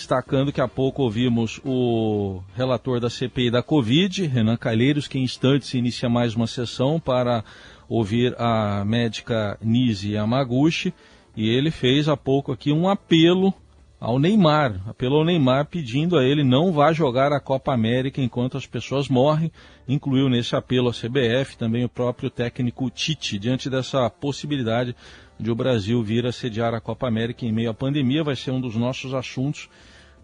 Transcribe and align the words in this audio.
destacando 0.00 0.50
que 0.50 0.62
há 0.62 0.66
pouco 0.66 1.02
ouvimos 1.02 1.60
o 1.62 2.42
relator 2.54 2.98
da 3.00 3.10
CPI 3.10 3.50
da 3.50 3.62
Covid, 3.62 4.26
Renan 4.26 4.56
Calheiros, 4.56 5.06
que 5.06 5.18
em 5.18 5.22
instantes 5.22 5.74
inicia 5.74 6.08
mais 6.08 6.34
uma 6.34 6.46
sessão 6.46 6.98
para 6.98 7.44
ouvir 7.86 8.34
a 8.38 8.82
médica 8.82 9.58
Nise 9.60 10.12
Yamaguchi, 10.12 10.94
e 11.36 11.48
ele 11.48 11.70
fez 11.70 12.08
há 12.08 12.16
pouco 12.16 12.50
aqui 12.50 12.72
um 12.72 12.88
apelo 12.88 13.52
ao 14.00 14.18
Neymar, 14.18 14.80
apelou 14.88 15.18
ao 15.18 15.24
Neymar 15.26 15.66
pedindo 15.66 16.16
a 16.16 16.24
ele 16.24 16.42
não 16.42 16.72
vá 16.72 16.94
jogar 16.94 17.30
a 17.30 17.38
Copa 17.38 17.74
América 17.74 18.22
enquanto 18.22 18.56
as 18.56 18.66
pessoas 18.66 19.06
morrem, 19.06 19.52
incluiu 19.86 20.30
nesse 20.30 20.56
apelo 20.56 20.88
a 20.88 20.92
CBF 20.92 21.58
também 21.58 21.84
o 21.84 21.90
próprio 21.90 22.30
técnico 22.30 22.88
Tite, 22.88 23.38
diante 23.38 23.68
dessa 23.68 24.08
possibilidade 24.08 24.96
de 25.38 25.50
o 25.50 25.54
Brasil 25.54 26.02
vir 26.02 26.24
a 26.24 26.32
sediar 26.32 26.72
a 26.72 26.80
Copa 26.80 27.06
América 27.06 27.44
em 27.44 27.52
meio 27.52 27.70
à 27.70 27.74
pandemia, 27.74 28.24
vai 28.24 28.34
ser 28.34 28.50
um 28.50 28.60
dos 28.60 28.76
nossos 28.76 29.12
assuntos 29.12 29.68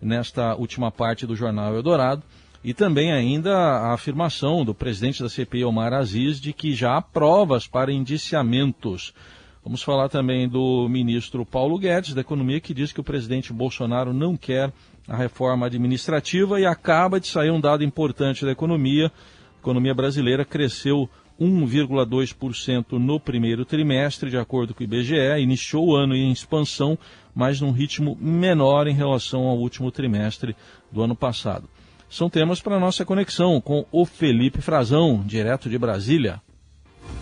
nesta 0.01 0.55
última 0.55 0.91
parte 0.91 1.27
do 1.27 1.37
Jornal 1.37 1.75
Eldorado. 1.75 2.23
E 2.63 2.75
também 2.75 3.13
ainda 3.13 3.57
a 3.57 3.93
afirmação 3.93 4.65
do 4.65 4.75
presidente 4.75 5.23
da 5.23 5.29
CPI, 5.29 5.65
Omar 5.65 5.93
Aziz, 5.93 6.41
de 6.41 6.53
que 6.53 6.75
já 6.75 6.97
há 6.97 7.03
provas 7.03 7.67
para 7.67 7.93
indiciamentos. 7.93 9.15
Vamos 9.63 9.83
falar 9.83 10.09
também 10.09 10.49
do 10.49 10.89
ministro 10.89 11.45
Paulo 11.45 11.79
Guedes, 11.79 12.15
da 12.15 12.21
Economia, 12.21 12.61
que 12.61 12.75
diz 12.75 12.93
que 12.93 13.01
o 13.01 13.05
presidente 13.05 13.53
Bolsonaro 13.53 14.13
não 14.13 14.37
quer 14.37 14.73
a 15.09 15.17
reforma 15.17 15.67
administrativa 15.67 16.61
e 16.61 16.67
acaba 16.67 17.21
de 17.21 17.27
sair 17.27 17.51
um 17.51 17.61
dado 17.61 17.85
importante 17.85 18.45
da 18.45 18.53
economia. 18.53 19.07
A 19.07 19.59
economia 19.61 19.95
brasileira 19.95 20.45
cresceu 20.45 21.09
1,2% 21.41 22.93
no 22.93 23.21
primeiro 23.21 23.65
trimestre, 23.65 24.31
de 24.31 24.39
acordo 24.39 24.75
com 24.75 24.81
o 24.81 24.85
IBGE, 24.85 25.41
iniciou 25.41 25.89
o 25.89 25.97
ano 25.97 26.15
em 26.15 26.31
expansão, 26.31 26.99
mas 27.35 27.61
num 27.61 27.71
ritmo 27.71 28.17
menor 28.21 28.87
em 28.87 28.95
relação 28.95 29.43
ao 29.45 29.59
último 29.59 29.91
trimestre 29.91 30.57
do 30.91 31.03
ano 31.03 31.15
passado. 31.15 31.69
São 32.09 32.31
temas 32.31 32.61
para 32.61 32.77
a 32.77 32.81
nossa 32.81 33.05
conexão 33.05 33.61
com 33.61 33.85
o 33.91 34.05
Felipe 34.05 34.61
Frazão, 34.61 35.23
direto 35.27 35.69
de 35.69 35.79
Brasília. 35.79 36.41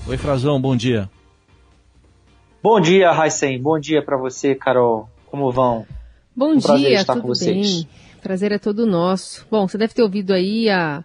Oi, 0.06 0.16
Frazão, 0.16 0.60
bom 0.60 0.76
dia. 0.76 1.08
Bom 2.62 2.80
dia, 2.80 3.10
Raicen. 3.10 3.60
Bom 3.60 3.78
dia 3.78 4.02
para 4.02 4.16
você, 4.16 4.54
Carol. 4.54 5.08
Como 5.26 5.50
vão? 5.50 5.86
Bom 6.36 6.52
um 6.52 6.56
dia, 6.56 7.00
estar 7.00 7.14
tudo 7.14 7.22
com 7.22 7.28
vocês. 7.28 7.82
bem? 7.82 7.88
Prazer 8.22 8.52
é 8.52 8.58
todo 8.58 8.86
nosso. 8.86 9.46
Bom, 9.50 9.68
você 9.68 9.76
deve 9.76 9.92
ter 9.92 10.02
ouvido 10.02 10.32
aí 10.32 10.70
a 10.70 11.04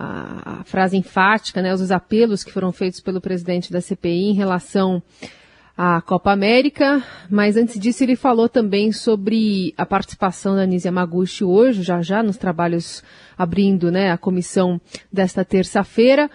a, 0.00 0.60
a 0.60 0.64
frase 0.64 0.96
enfática, 0.96 1.60
né, 1.60 1.74
os 1.74 1.90
apelos 1.90 2.44
que 2.44 2.52
foram 2.52 2.70
feitos 2.70 3.00
pelo 3.00 3.20
presidente 3.20 3.72
da 3.72 3.80
CPI 3.80 4.30
em 4.30 4.34
relação 4.34 5.02
à 5.76 6.00
Copa 6.00 6.30
América, 6.30 7.02
mas 7.28 7.56
antes 7.56 7.78
disso 7.80 8.04
ele 8.04 8.14
falou 8.14 8.48
também 8.48 8.92
sobre 8.92 9.74
a 9.76 9.84
participação 9.84 10.54
da 10.54 10.64
Nise 10.64 10.86
Yamaguchi 10.86 11.42
hoje, 11.42 11.82
já 11.82 12.00
já 12.00 12.22
nos 12.22 12.36
trabalhos 12.36 13.02
abrindo 13.36 13.90
né, 13.90 14.12
a 14.12 14.18
comissão 14.18 14.80
desta 15.12 15.44
terça-feira. 15.44 16.30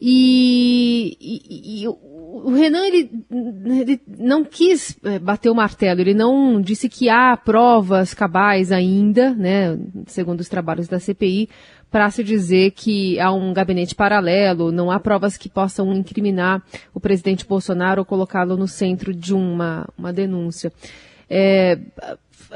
E, 0.00 1.16
e, 1.20 1.82
e, 1.82 1.88
o 2.44 2.54
Renan 2.54 2.86
ele, 2.86 3.10
ele, 3.80 4.00
não 4.18 4.44
quis 4.44 4.96
é, 5.04 5.18
bater 5.18 5.50
o 5.50 5.54
martelo, 5.54 6.00
ele 6.00 6.14
não 6.14 6.60
disse 6.60 6.88
que 6.88 7.08
há 7.08 7.36
provas 7.36 8.14
cabais 8.14 8.72
ainda, 8.72 9.34
né, 9.34 9.78
segundo 10.06 10.40
os 10.40 10.48
trabalhos 10.48 10.88
da 10.88 10.98
CPI, 10.98 11.48
para 11.90 12.10
se 12.10 12.22
dizer 12.22 12.72
que 12.72 13.18
há 13.18 13.32
um 13.32 13.52
gabinete 13.52 13.94
paralelo, 13.94 14.70
não 14.70 14.90
há 14.90 15.00
provas 15.00 15.36
que 15.36 15.48
possam 15.48 15.92
incriminar 15.94 16.62
o 16.92 17.00
presidente 17.00 17.46
Bolsonaro 17.46 18.00
ou 18.00 18.04
colocá-lo 18.04 18.56
no 18.56 18.68
centro 18.68 19.14
de 19.14 19.34
uma, 19.34 19.88
uma 19.96 20.12
denúncia. 20.12 20.72
É, 21.30 21.78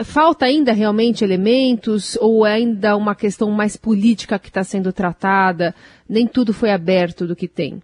falta 0.04 0.46
ainda 0.46 0.72
realmente 0.72 1.24
elementos 1.24 2.16
ou 2.20 2.46
é 2.46 2.54
ainda 2.54 2.96
uma 2.96 3.14
questão 3.14 3.50
mais 3.50 3.76
política 3.76 4.38
que 4.38 4.48
está 4.48 4.64
sendo 4.64 4.92
tratada? 4.92 5.74
Nem 6.08 6.26
tudo 6.26 6.52
foi 6.52 6.70
aberto 6.70 7.26
do 7.26 7.36
que 7.36 7.48
tem. 7.48 7.80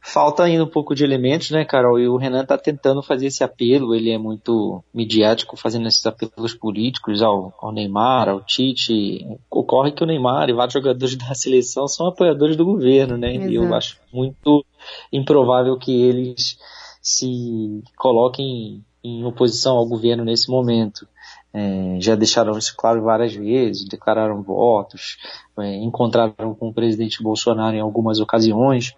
Falta 0.00 0.44
ainda 0.44 0.64
um 0.64 0.68
pouco 0.68 0.94
de 0.94 1.04
elementos, 1.04 1.50
né, 1.50 1.64
Carol? 1.64 1.98
E 1.98 2.08
o 2.08 2.16
Renan 2.16 2.42
está 2.42 2.56
tentando 2.56 3.02
fazer 3.02 3.26
esse 3.26 3.44
apelo, 3.44 3.94
ele 3.94 4.10
é 4.10 4.18
muito 4.18 4.82
midiático 4.94 5.56
fazendo 5.56 5.86
esses 5.88 6.04
apelos 6.06 6.54
políticos 6.54 7.22
ao, 7.22 7.52
ao, 7.60 7.72
Neymar, 7.72 8.28
ao 8.28 8.40
Tite. 8.40 9.26
Ocorre 9.50 9.92
que 9.92 10.02
o 10.02 10.06
Neymar 10.06 10.48
e 10.48 10.54
vários 10.54 10.74
jogadores 10.74 11.16
da 11.16 11.34
seleção 11.34 11.86
são 11.88 12.06
apoiadores 12.06 12.56
do 12.56 12.64
governo, 12.64 13.16
né? 13.16 13.34
Exato. 13.34 13.50
E 13.50 13.54
eu 13.56 13.74
acho 13.74 13.98
muito 14.12 14.64
improvável 15.12 15.76
que 15.76 15.92
eles 15.92 16.58
se 17.02 17.82
coloquem 17.96 18.84
em 19.02 19.24
oposição 19.24 19.76
ao 19.76 19.86
governo 19.86 20.24
nesse 20.24 20.50
momento. 20.50 21.06
É, 21.52 21.96
já 22.00 22.14
deixaram 22.14 22.56
isso 22.58 22.74
claro 22.76 23.02
várias 23.02 23.34
vezes, 23.34 23.88
declararam 23.88 24.42
votos, 24.42 25.16
é, 25.58 25.76
encontraram 25.76 26.54
com 26.54 26.68
o 26.68 26.74
presidente 26.74 27.22
Bolsonaro 27.22 27.76
em 27.76 27.80
algumas 27.80 28.20
ocasiões. 28.20 28.94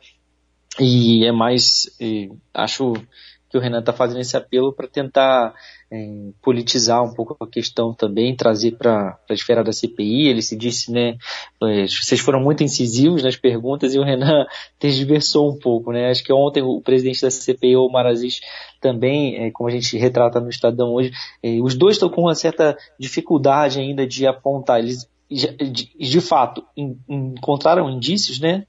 E 0.79 1.25
é 1.25 1.33
mais, 1.33 1.91
acho 2.55 2.95
que 3.51 3.59
o 3.59 3.61
Renan 3.61 3.81
está 3.81 3.93
fazendo 3.93 4.21
esse 4.21 4.37
apelo 4.37 4.73
para 4.73 4.87
tentar 4.87 5.53
é, 5.93 6.31
politizar 6.41 7.03
um 7.03 7.13
pouco 7.13 7.37
a 7.41 7.49
questão 7.49 7.93
também, 7.93 8.37
trazer 8.37 8.77
para 8.77 9.19
a 9.29 9.35
esfera 9.35 9.65
da 9.65 9.73
CPI. 9.73 10.29
Ele 10.29 10.41
se 10.41 10.57
disse, 10.57 10.93
né, 10.93 11.17
é, 11.65 11.87
vocês 11.87 12.21
foram 12.21 12.41
muito 12.41 12.63
incisivos 12.63 13.25
nas 13.25 13.37
perguntas 13.37 13.93
e 13.93 13.99
o 13.99 14.05
Renan 14.05 14.47
desversou 14.81 15.51
um 15.51 15.59
pouco, 15.59 15.91
né. 15.91 16.11
Acho 16.11 16.23
que 16.23 16.33
ontem 16.33 16.63
o 16.63 16.81
presidente 16.81 17.21
da 17.21 17.31
CPI, 17.31 17.77
o 17.77 17.91
Marazis, 17.91 18.41
também, 18.81 19.37
é, 19.37 19.51
como 19.51 19.69
a 19.69 19.73
gente 19.73 19.99
retrata 19.99 20.41
no 20.41 20.49
Estadão 20.49 20.95
hoje, 20.95 21.11
os 21.63 21.75
dois 21.75 21.97
estão 21.97 22.09
com 22.09 22.23
uma 22.23 22.35
certa 22.37 22.79
dificuldade 22.99 23.81
ainda 23.81 24.07
de 24.07 24.29
apontar. 24.29 24.79
Eles, 24.79 25.09
de, 25.29 25.93
de 25.99 26.21
fato, 26.21 26.65
encontraram 27.09 27.91
indícios, 27.91 28.39
né, 28.39 28.65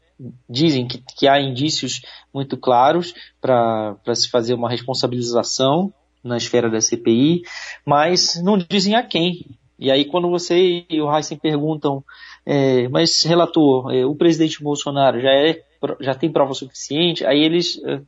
dizem 0.50 0.88
que, 0.88 1.04
que 1.18 1.28
há 1.28 1.40
indícios 1.40 2.02
muito 2.34 2.58
claros 2.58 3.14
para 3.40 3.98
se 4.16 4.30
fazer 4.30 4.54
uma 4.54 4.70
responsabilização 4.70 5.94
na 6.24 6.38
esfera 6.38 6.70
da 6.70 6.80
CPI, 6.80 7.42
mas 7.86 8.42
não 8.44 8.58
dizem 8.58 8.96
a 8.96 9.04
quem. 9.04 9.46
E 9.80 9.90
aí 9.90 10.06
quando 10.06 10.30
você 10.30 10.86
e 10.88 11.02
o 11.02 11.12
Heisen 11.12 11.38
perguntam, 11.38 12.04
é, 12.46 12.88
mas 12.90 13.24
relator, 13.24 13.92
é, 13.94 14.06
o 14.06 14.16
presidente 14.16 14.64
Bolsonaro 14.64 15.20
já 15.20 15.32
é 15.32 15.64
já 16.00 16.14
tem 16.14 16.32
prova 16.32 16.54
suficiente, 16.54 17.26
aí 17.26 17.40
eles 17.40 17.76
uh, 17.78 18.06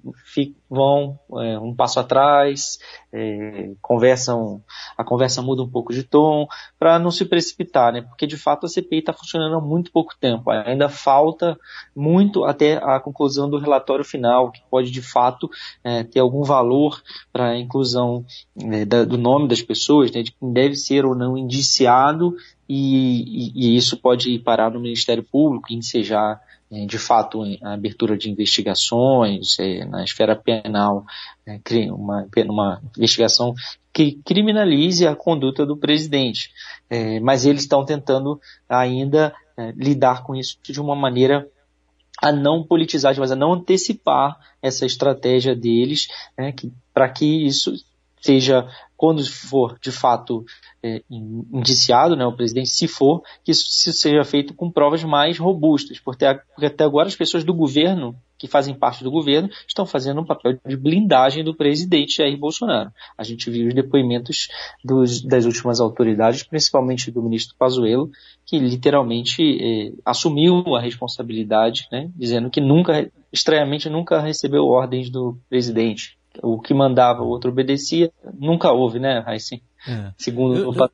vão 0.69 1.19
é, 1.39 1.57
um 1.57 1.73
passo 1.73 2.00
atrás, 2.00 2.78
é, 3.11 3.72
conversam, 3.81 4.61
a 4.97 5.03
conversa 5.03 5.41
muda 5.41 5.63
um 5.63 5.69
pouco 5.69 5.94
de 5.94 6.03
tom, 6.03 6.47
para 6.78 7.00
não 7.00 7.09
se 7.09 7.25
precipitar, 7.25 7.94
né? 7.94 8.01
Porque 8.01 8.28
de 8.28 8.38
fato 8.38 8.66
a 8.66 8.69
CPI 8.69 9.00
está 9.00 9.13
funcionando 9.13 9.56
há 9.56 9.61
muito 9.61 9.91
pouco 9.91 10.13
tempo, 10.19 10.51
ainda 10.51 10.88
falta 10.88 11.57
muito 11.95 12.44
até 12.45 12.78
a 12.78 13.00
conclusão 13.00 13.50
do 13.50 13.57
relatório 13.57 14.05
final, 14.05 14.51
que 14.51 14.61
pode 14.69 14.91
de 14.91 15.01
fato 15.01 15.50
é, 15.84 16.03
ter 16.03 16.19
algum 16.19 16.44
valor 16.44 17.01
para 17.31 17.50
a 17.50 17.57
inclusão 17.57 18.25
da, 18.88 19.03
do 19.03 19.17
nome 19.17 19.47
das 19.47 19.61
pessoas, 19.61 20.11
né, 20.11 20.22
de 20.22 20.31
quem 20.31 20.53
deve 20.53 20.75
ser 20.75 21.05
ou 21.05 21.16
não 21.16 21.38
indiciado, 21.38 22.35
e, 22.67 23.51
e, 23.51 23.67
e 23.73 23.75
isso 23.75 23.97
pode 23.97 24.38
parar 24.40 24.72
no 24.72 24.79
Ministério 24.79 25.23
Público 25.23 25.72
e 25.72 25.75
ensejar 25.75 26.40
de 26.88 26.97
fato 26.97 27.44
a 27.61 27.73
abertura 27.73 28.17
de 28.17 28.29
investigações 28.29 29.57
é, 29.59 29.85
na 29.85 30.03
esfera 30.03 30.35
penal, 30.35 31.06
é, 31.45 31.59
uma, 31.91 32.28
uma 32.47 32.81
investigação 32.97 33.53
que 33.94 34.19
criminalize 34.25 35.06
a 35.06 35.16
conduta 35.16 35.66
do 35.66 35.78
presidente. 35.78 36.50
É, 36.89 37.19
mas 37.19 37.45
eles 37.45 37.61
estão 37.61 37.85
tentando 37.85 38.39
ainda 38.67 39.34
é, 39.56 39.72
lidar 39.75 40.23
com 40.23 40.35
isso 40.35 40.57
de 40.63 40.81
uma 40.81 40.95
maneira 40.95 41.47
a 42.22 42.31
não 42.31 42.63
politizar, 42.63 43.16
mas 43.17 43.31
a 43.31 43.35
não 43.35 43.53
antecipar 43.53 44.40
essa 44.61 44.85
estratégia 44.85 45.55
deles, 45.55 46.07
né, 46.38 46.53
para 46.94 47.09
que 47.09 47.45
isso 47.45 47.73
seja, 48.23 48.67
quando 48.95 49.22
for 49.29 49.78
de 49.81 49.91
fato 49.91 50.45
é, 50.81 51.01
indiciado, 51.09 52.16
né, 52.16 52.25
o 52.25 52.35
presidente, 52.35 52.69
se 52.69 52.88
for, 52.88 53.22
que 53.43 53.52
isso 53.52 53.91
seja 53.91 54.23
feito 54.23 54.53
com 54.53 54.72
provas 54.72 55.03
mais 55.03 55.37
robustas, 55.37 55.99
porque 55.99 56.25
até 56.25 56.84
agora 56.85 57.09
as 57.09 57.16
pessoas 57.16 57.43
do 57.43 57.53
governo, 57.53 58.16
que 58.37 58.47
fazem 58.47 58.73
parte 58.73 59.03
do 59.03 59.11
governo, 59.11 59.49
estão 59.67 59.85
fazendo 59.85 60.22
um 60.22 60.25
papel 60.25 60.58
de 60.66 60.78
blindagem 60.78 61.43
do 61.43 61.53
presidente 61.53 62.17
Jair 62.17 62.37
Bolsonaro. 62.37 62.91
A 63.17 63.23
gente 63.23 63.49
viu 63.49 63.67
os 63.67 63.73
depoimentos 63.73 64.47
dos, 64.84 65.22
das 65.22 65.46
últimas 65.46 65.81
autoridades, 65.81 66.43
principalmente 66.43 67.11
do 67.11 67.22
ministro 67.22 67.55
Pazuello, 67.58 68.09
que 68.46 68.58
literalmente 68.58 69.41
é, 69.61 69.91
assumiu 70.05 70.75
a 70.75 70.81
responsabilidade, 70.81 71.87
né, 71.91 72.09
dizendo 72.16 72.49
que 72.49 72.61
nunca, 72.61 73.11
estranhamente, 73.34 73.90
nunca 73.90 74.22
recebeu 74.22 74.66
ordens 74.66 75.09
do 75.09 75.37
presidente. 75.49 76.17
O 76.41 76.59
que 76.59 76.74
mandava, 76.74 77.22
o 77.22 77.28
outro 77.28 77.52
obedecia. 77.52 78.12
Nunca 78.40 78.72
houve, 78.72 79.00
né, 79.00 79.20
Raíssa? 79.20 79.56
É. 79.88 80.12
Segundo 80.18 80.58
eu, 80.58 80.74
eu, 80.74 80.90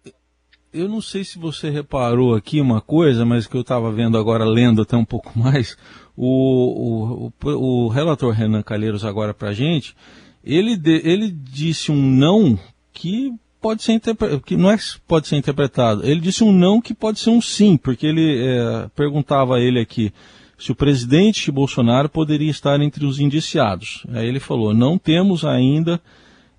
eu, 0.74 0.90
não 0.90 1.02
sei 1.02 1.24
se 1.24 1.38
você 1.40 1.70
reparou 1.70 2.36
aqui 2.36 2.60
uma 2.60 2.82
coisa, 2.82 3.26
mas 3.26 3.48
que 3.48 3.56
eu 3.56 3.62
estava 3.62 3.92
vendo 3.92 4.18
agora, 4.18 4.44
lendo 4.44 4.82
até 4.82 4.98
um 4.98 5.06
pouco 5.06 5.32
mais, 5.38 5.78
o, 6.16 7.28
o, 7.28 7.34
o, 7.44 7.86
o 7.86 7.88
relator 7.88 8.34
Renan 8.34 8.62
Calheiros 8.62 9.06
agora 9.06 9.34
para 9.34 9.50
a 9.50 9.54
gente, 9.54 9.96
ele, 10.44 10.76
de, 10.76 11.02
ele 11.06 11.32
disse 11.32 11.92
um 11.92 12.02
não 12.02 12.58
que 12.92 13.34
pode 13.62 13.84
ser 13.84 14.02
que 14.46 14.56
não 14.56 14.72
é 14.72 14.78
pode 15.08 15.28
ser 15.28 15.36
interpretado. 15.36 16.06
Ele 16.06 16.20
disse 16.20 16.44
um 16.44 16.52
não 16.52 16.82
que 16.82 16.94
pode 16.94 17.20
ser 17.20 17.30
um 17.30 17.42
sim, 17.42 17.78
porque 17.78 18.08
ele 18.08 18.42
é, 18.42 18.90
perguntava 18.96 19.58
a 19.58 19.60
ele 19.60 19.80
aqui 19.80 20.14
se 20.60 20.72
o 20.72 20.76
presidente 20.76 21.50
Bolsonaro 21.52 22.10
poderia 22.10 22.52
estar 22.52 22.82
entre 22.82 23.06
os 23.06 23.20
indiciados. 23.20 24.06
Aí 24.10 24.28
ele 24.28 24.40
falou: 24.40 24.74
não 24.74 24.98
temos 24.98 25.46
ainda 25.46 26.02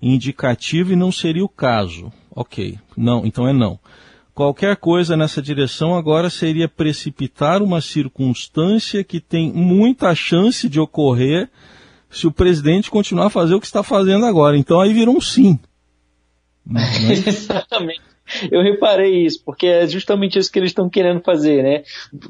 indicativo 0.01 0.91
e 0.91 0.95
não 0.95 1.11
seria 1.11 1.45
o 1.45 1.49
caso. 1.49 2.11
Ok, 2.35 2.77
não, 2.97 3.25
então 3.25 3.47
é 3.47 3.53
não. 3.53 3.79
Qualquer 4.33 4.77
coisa 4.77 5.15
nessa 5.15 5.41
direção 5.41 5.95
agora 5.95 6.29
seria 6.29 6.67
precipitar 6.67 7.61
uma 7.61 7.79
circunstância 7.79 9.03
que 9.03 9.19
tem 9.19 9.51
muita 9.51 10.15
chance 10.15 10.67
de 10.67 10.79
ocorrer 10.79 11.49
se 12.09 12.25
o 12.25 12.31
presidente 12.31 12.89
continuar 12.89 13.27
a 13.27 13.29
fazer 13.29 13.53
o 13.53 13.59
que 13.59 13.65
está 13.65 13.83
fazendo 13.83 14.25
agora. 14.25 14.57
Então 14.57 14.79
aí 14.79 14.93
virou 14.93 15.15
um 15.15 15.21
sim. 15.21 15.59
É 16.75 17.13
Exatamente. 17.29 18.10
Eu 18.51 18.61
reparei 18.61 19.25
isso, 19.25 19.43
porque 19.43 19.67
é 19.67 19.87
justamente 19.87 20.37
isso 20.37 20.51
que 20.51 20.59
eles 20.59 20.71
estão 20.71 20.89
querendo 20.89 21.21
fazer, 21.21 21.63
né? 21.63 21.83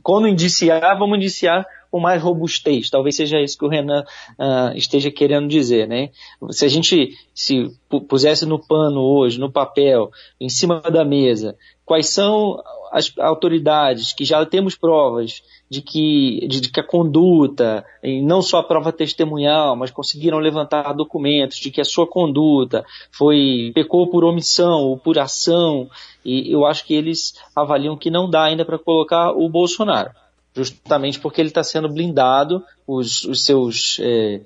Quando 0.04 0.28
indiciar, 0.28 0.98
vamos 0.98 1.18
indiciar 1.18 1.66
com 1.90 2.00
mais 2.00 2.22
robustez. 2.22 2.90
Talvez 2.90 3.16
seja 3.16 3.42
isso 3.42 3.58
que 3.58 3.66
o 3.66 3.70
Renan 3.70 4.04
uh, 4.40 4.76
esteja 4.76 5.12
querendo 5.12 5.48
dizer, 5.48 5.88
né? 5.88 6.10
Se 6.50 6.66
a 6.66 6.70
gente 6.70 7.18
se 7.36 7.70
pusesse 8.08 8.46
no 8.46 8.58
pano 8.58 9.02
hoje, 9.02 9.40
no 9.40 9.52
papel, 9.52 10.10
em 10.40 10.48
cima 10.48 10.80
da 10.82 11.04
mesa, 11.04 11.56
quais 11.86 12.10
são 12.10 12.62
as 12.92 13.12
autoridades 13.18 14.12
que 14.12 14.26
já 14.26 14.46
temos 14.46 14.76
provas 14.76 15.42
de 15.70 15.82
que, 15.82 16.46
de, 16.48 16.60
de, 16.60 16.70
que 16.70 16.80
a 16.80 16.84
conduta, 16.84 17.86
não 18.24 18.42
só 18.42 18.58
a 18.58 18.64
prova 18.64 18.92
testemunhal, 18.92 19.76
mas 19.76 19.90
conseguiram 19.90 20.38
levantar 20.38 20.94
documentos 20.94 21.58
de 21.58 21.72
que 21.72 21.80
a 21.80 21.86
sua 21.86 22.06
conduta 22.06 22.86
foi 23.12 23.72
pecou 23.74 24.10
por 24.10 24.26
omissão 24.26 24.82
ou 24.82 24.98
por 24.98 25.18
ação, 25.18 25.90
e 26.26 26.52
eu 26.52 26.66
acho 26.66 26.86
que 26.86 26.94
eles 26.94 27.34
avaliam 27.56 27.98
que 27.98 28.12
não 28.12 28.30
dá 28.30 28.44
ainda 28.44 28.66
para 28.66 28.78
colocar 28.78 29.32
o 29.32 29.48
Bolsonaro 29.48 30.12
justamente 30.54 31.20
porque 31.20 31.40
ele 31.40 31.50
está 31.50 31.64
sendo 31.64 31.90
blindado, 31.90 32.64
os, 32.86 33.24
os 33.24 33.46
seus 33.46 33.98
é, 34.02 34.42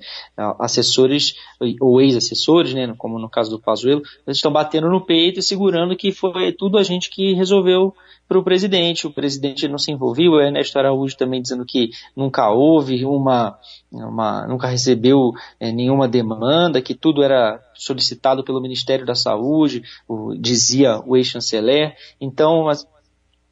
assessores, 0.59 1.35
ou 1.81 1.99
ex-assessores, 1.99 2.73
né, 2.73 2.93
como 2.97 3.17
no 3.17 3.29
caso 3.29 3.49
do 3.49 3.59
Pazuello, 3.59 4.03
eles 4.25 4.37
estão 4.37 4.51
batendo 4.51 4.87
no 4.87 5.01
peito 5.01 5.39
e 5.39 5.43
segurando 5.43 5.95
que 5.95 6.11
foi 6.11 6.51
tudo 6.51 6.77
a 6.77 6.83
gente 6.83 7.09
que 7.09 7.33
resolveu 7.33 7.93
para 8.27 8.37
o 8.37 8.43
presidente. 8.43 9.07
O 9.07 9.11
presidente 9.11 9.67
não 9.67 9.79
se 9.79 9.91
envolveu, 9.91 10.33
o 10.33 10.41
Ernesto 10.41 10.77
Araújo 10.77 11.17
também 11.17 11.41
dizendo 11.41 11.65
que 11.65 11.89
nunca 12.15 12.49
houve 12.51 13.03
uma, 13.03 13.57
uma 13.91 14.47
nunca 14.47 14.67
recebeu 14.67 15.31
é, 15.59 15.71
nenhuma 15.71 16.07
demanda, 16.07 16.81
que 16.81 16.93
tudo 16.93 17.23
era 17.23 17.59
solicitado 17.73 18.43
pelo 18.43 18.61
Ministério 18.61 19.05
da 19.05 19.15
Saúde, 19.15 19.81
o, 20.07 20.35
dizia 20.35 21.01
o 21.03 21.17
ex-chanceler. 21.17 21.95
Então, 22.21 22.67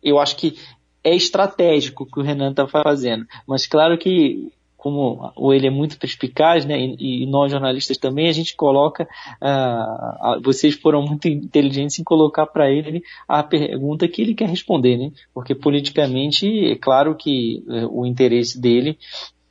eu 0.04 0.20
acho 0.20 0.36
que 0.36 0.56
é 1.04 1.16
estratégico 1.16 2.06
que 2.06 2.20
o 2.20 2.24
Renan 2.24 2.52
está 2.52 2.68
fazendo. 2.68 3.26
Mas 3.48 3.68
claro 3.68 3.98
que 3.98 4.52
como 4.84 5.32
ele 5.54 5.66
é 5.66 5.70
muito 5.70 5.98
perspicaz, 5.98 6.66
né, 6.66 6.78
e, 6.78 7.24
e, 7.24 7.26
nós 7.26 7.50
jornalistas 7.50 7.98
também, 7.98 8.28
a 8.28 8.34
gente 8.34 8.54
coloca, 8.54 9.08
uh, 9.42 10.42
vocês 10.44 10.76
foram 10.76 11.02
muito 11.02 11.26
inteligentes 11.30 11.98
em 12.00 12.04
colocar 12.04 12.46
para 12.48 12.70
ele 12.70 13.02
a 13.26 13.42
pergunta 13.42 14.10
que 14.10 14.22
ele 14.22 14.36
quer 14.36 14.50
responder, 14.50 14.98
né, 14.98 15.12
porque 15.34 15.56
politicamente 15.56 16.66
é 16.66 16.76
claro 16.76 17.16
que 17.16 17.64
uh, 17.66 17.98
o 17.98 18.06
interesse 18.06 18.60
dele 18.60 18.98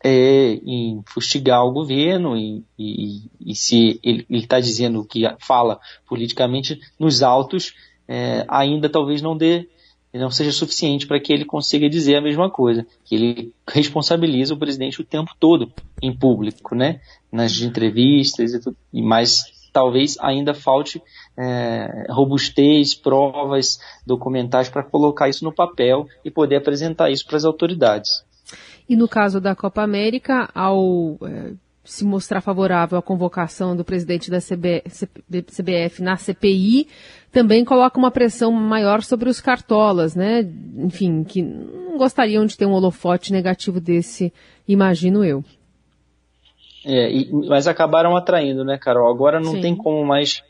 é 0.04 0.60
em 0.66 1.02
fustigar 1.06 1.64
o 1.64 1.72
governo 1.72 2.36
e, 2.36 2.62
e, 2.78 3.22
e 3.40 3.54
se 3.54 3.98
ele 4.02 4.26
está 4.28 4.60
dizendo 4.60 5.02
que 5.02 5.22
fala 5.38 5.80
politicamente 6.06 6.78
nos 6.98 7.22
autos, 7.22 7.72
é, 8.06 8.44
ainda 8.48 8.90
talvez 8.90 9.22
não 9.22 9.34
dê 9.34 9.68
não 10.18 10.30
seja 10.30 10.52
suficiente 10.52 11.06
para 11.06 11.18
que 11.18 11.32
ele 11.32 11.44
consiga 11.44 11.88
dizer 11.88 12.16
a 12.16 12.20
mesma 12.20 12.50
coisa, 12.50 12.86
que 13.04 13.14
ele 13.14 13.54
responsabiliza 13.68 14.54
o 14.54 14.58
presidente 14.58 15.00
o 15.00 15.04
tempo 15.04 15.32
todo 15.40 15.72
em 16.02 16.16
público, 16.16 16.74
né? 16.74 17.00
Nas 17.30 17.60
entrevistas 17.60 18.52
e 18.52 18.60
tudo, 18.60 18.76
mas 18.92 19.44
talvez 19.72 20.16
ainda 20.20 20.52
falte 20.52 21.02
é, 21.36 22.06
robustez, 22.10 22.94
provas 22.94 23.80
documentais 24.06 24.68
para 24.68 24.82
colocar 24.82 25.28
isso 25.28 25.44
no 25.44 25.54
papel 25.54 26.06
e 26.24 26.30
poder 26.30 26.56
apresentar 26.56 27.10
isso 27.10 27.26
para 27.26 27.38
as 27.38 27.44
autoridades. 27.44 28.22
E 28.88 28.94
no 28.94 29.08
caso 29.08 29.40
da 29.40 29.56
Copa 29.56 29.82
América, 29.82 30.50
ao 30.54 31.16
é, 31.22 31.54
se 31.84 32.04
mostrar 32.04 32.40
favorável 32.40 32.98
à 32.98 33.02
convocação 33.02 33.74
do 33.74 33.84
presidente 33.84 34.30
da 34.30 34.38
CB, 34.40 34.84
CBF 35.46 36.02
na 36.02 36.16
CPI, 36.16 36.86
também 37.32 37.64
coloca 37.64 37.98
uma 37.98 38.10
pressão 38.10 38.52
maior 38.52 39.02
sobre 39.02 39.28
os 39.28 39.40
cartolas, 39.40 40.14
né? 40.14 40.46
Enfim, 40.76 41.24
que 41.24 41.40
não 41.40 41.96
gostariam 41.96 42.44
de 42.44 42.56
ter 42.56 42.66
um 42.66 42.72
holofote 42.72 43.32
negativo 43.32 43.80
desse, 43.80 44.32
imagino 44.68 45.24
eu. 45.24 45.42
É, 46.84 47.10
e, 47.10 47.32
mas 47.48 47.66
acabaram 47.66 48.16
atraindo, 48.16 48.64
né, 48.64 48.76
Carol? 48.76 49.10
Agora 49.10 49.40
não 49.40 49.52
Sim. 49.52 49.60
tem 49.62 49.76
como 49.76 50.04
mais 50.04 50.42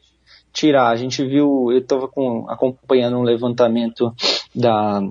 tirar. 0.52 0.88
A 0.88 0.96
gente 0.96 1.25
viu, 1.25 1.70
eu 1.70 1.79
estava 1.79 2.11
acompanhando 2.49 3.17
um 3.17 3.23
levantamento 3.23 4.12
da, 4.55 5.02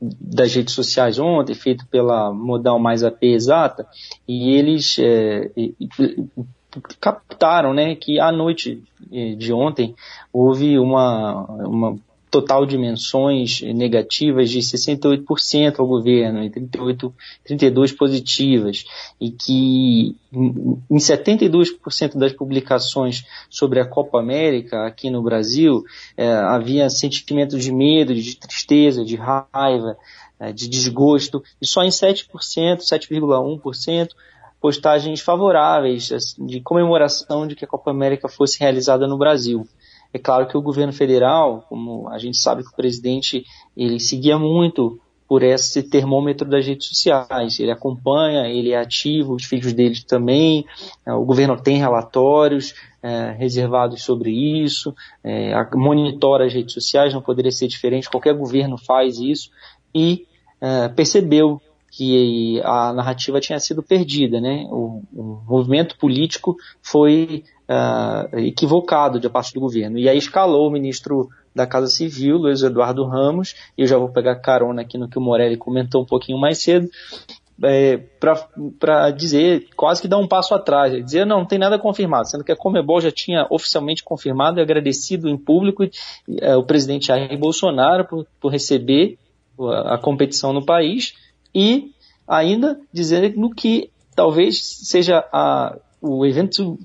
das 0.00 0.54
redes 0.54 0.74
sociais 0.74 1.18
ontem, 1.18 1.54
feito 1.54 1.86
pela 1.86 2.32
Modal 2.32 2.78
Mais 2.78 3.02
AP 3.02 3.22
Exata, 3.24 3.86
e 4.28 4.54
eles 4.54 4.96
é, 4.98 5.50
captaram 7.00 7.72
né, 7.74 7.94
que 7.94 8.18
à 8.20 8.30
noite 8.30 8.82
é, 9.12 9.34
de 9.34 9.52
ontem 9.52 9.94
houve 10.32 10.78
uma, 10.78 11.44
uma 11.44 11.96
total 12.30 12.66
de 12.66 12.76
menções 12.76 13.62
negativas 13.62 14.50
de 14.50 14.58
68% 14.58 15.78
ao 15.78 15.86
governo 15.86 16.42
e 16.42 16.50
38, 16.50 17.14
32 17.44 17.92
positivas 17.92 18.84
e 19.20 19.30
que 19.30 20.16
em 20.32 20.96
72% 20.96 22.18
das 22.18 22.32
publicações 22.32 23.24
sobre 23.48 23.80
a 23.80 23.86
Copa 23.86 24.18
América 24.18 24.86
aqui 24.86 25.08
no 25.08 25.22
Brasil 25.22 25.82
é, 26.16 26.28
havia 26.30 26.90
sentimento 26.90 27.58
de 27.58 27.72
medo, 27.72 28.14
de 28.14 28.36
tristeza, 28.36 29.04
de 29.04 29.16
raiva, 29.16 29.96
é, 30.38 30.52
de 30.52 30.68
desgosto 30.68 31.42
e 31.60 31.66
só 31.66 31.82
em 31.84 31.88
7%, 31.88 32.26
7,1% 32.80 34.08
postagens 34.60 35.20
favoráveis 35.20 36.10
assim, 36.12 36.46
de 36.46 36.60
comemoração 36.60 37.46
de 37.46 37.54
que 37.54 37.64
a 37.64 37.68
Copa 37.68 37.90
América 37.90 38.28
fosse 38.28 38.58
realizada 38.58 39.06
no 39.06 39.18
Brasil. 39.18 39.66
É 40.12 40.18
claro 40.18 40.46
que 40.46 40.56
o 40.56 40.62
governo 40.62 40.92
federal, 40.92 41.64
como 41.68 42.08
a 42.08 42.18
gente 42.18 42.38
sabe 42.38 42.62
que 42.62 42.70
o 42.70 42.76
presidente, 42.76 43.44
ele 43.76 44.00
seguia 44.00 44.38
muito 44.38 44.98
por 45.28 45.42
esse 45.42 45.82
termômetro 45.82 46.48
das 46.48 46.66
redes 46.66 46.86
sociais. 46.86 47.58
Ele 47.58 47.70
acompanha, 47.70 48.48
ele 48.48 48.70
é 48.70 48.78
ativo, 48.78 49.34
os 49.34 49.44
filhos 49.44 49.72
dele 49.72 49.96
também. 50.06 50.64
É, 51.04 51.12
o 51.12 51.24
governo 51.24 51.60
tem 51.60 51.78
relatórios 51.78 52.74
é, 53.02 53.32
reservados 53.32 54.02
sobre 54.02 54.30
isso, 54.30 54.94
é, 55.22 55.52
monitora 55.74 56.46
as 56.46 56.54
redes 56.54 56.72
sociais, 56.72 57.12
não 57.12 57.22
poderia 57.22 57.52
ser 57.52 57.68
diferente, 57.68 58.10
qualquer 58.10 58.34
governo 58.34 58.78
faz 58.78 59.18
isso 59.18 59.50
e 59.94 60.26
é, 60.60 60.88
percebeu 60.88 61.60
que 61.96 62.60
a 62.62 62.92
narrativa 62.92 63.40
tinha 63.40 63.58
sido 63.58 63.82
perdida, 63.82 64.38
né? 64.38 64.66
O, 64.68 65.02
o 65.14 65.42
movimento 65.48 65.96
político 65.96 66.54
foi 66.82 67.42
uh, 67.66 68.38
equivocado 68.38 69.18
de 69.18 69.30
parte 69.30 69.54
do 69.54 69.60
governo. 69.60 69.96
E 69.96 70.06
aí 70.06 70.18
escalou 70.18 70.68
o 70.68 70.70
ministro 70.70 71.30
da 71.54 71.66
Casa 71.66 71.86
Civil, 71.86 72.36
Luiz 72.36 72.62
Eduardo 72.62 73.06
Ramos, 73.06 73.54
e 73.78 73.80
eu 73.80 73.86
já 73.86 73.96
vou 73.96 74.10
pegar 74.10 74.36
carona 74.36 74.82
aqui 74.82 74.98
no 74.98 75.08
que 75.08 75.16
o 75.16 75.22
Morelli 75.22 75.56
comentou 75.56 76.02
um 76.02 76.04
pouquinho 76.04 76.38
mais 76.38 76.62
cedo, 76.62 76.86
é, 77.64 77.96
para 78.78 79.10
dizer, 79.10 79.68
quase 79.74 80.02
que 80.02 80.08
dar 80.08 80.18
um 80.18 80.28
passo 80.28 80.54
atrás, 80.54 80.92
dizer 81.02 81.24
não, 81.24 81.38
não 81.38 81.46
tem 81.46 81.58
nada 81.58 81.78
confirmado, 81.78 82.28
sendo 82.28 82.44
que 82.44 82.52
a 82.52 82.56
Comebol 82.56 83.00
já 83.00 83.10
tinha 83.10 83.46
oficialmente 83.48 84.04
confirmado 84.04 84.60
e 84.60 84.62
agradecido 84.62 85.30
em 85.30 85.38
público 85.38 85.82
é, 86.42 86.54
o 86.54 86.62
presidente 86.62 87.06
Jair 87.06 87.38
Bolsonaro 87.38 88.04
por, 88.04 88.26
por 88.38 88.52
receber 88.52 89.16
a 89.86 89.96
competição 89.96 90.52
no 90.52 90.62
país 90.62 91.14
e 91.56 91.90
ainda 92.28 92.78
dizer 92.92 93.34
no 93.34 93.50
que 93.50 93.90
talvez 94.14 94.62
seja 94.62 95.24
a, 95.32 95.74
o 96.02 96.26
evento 96.26 96.78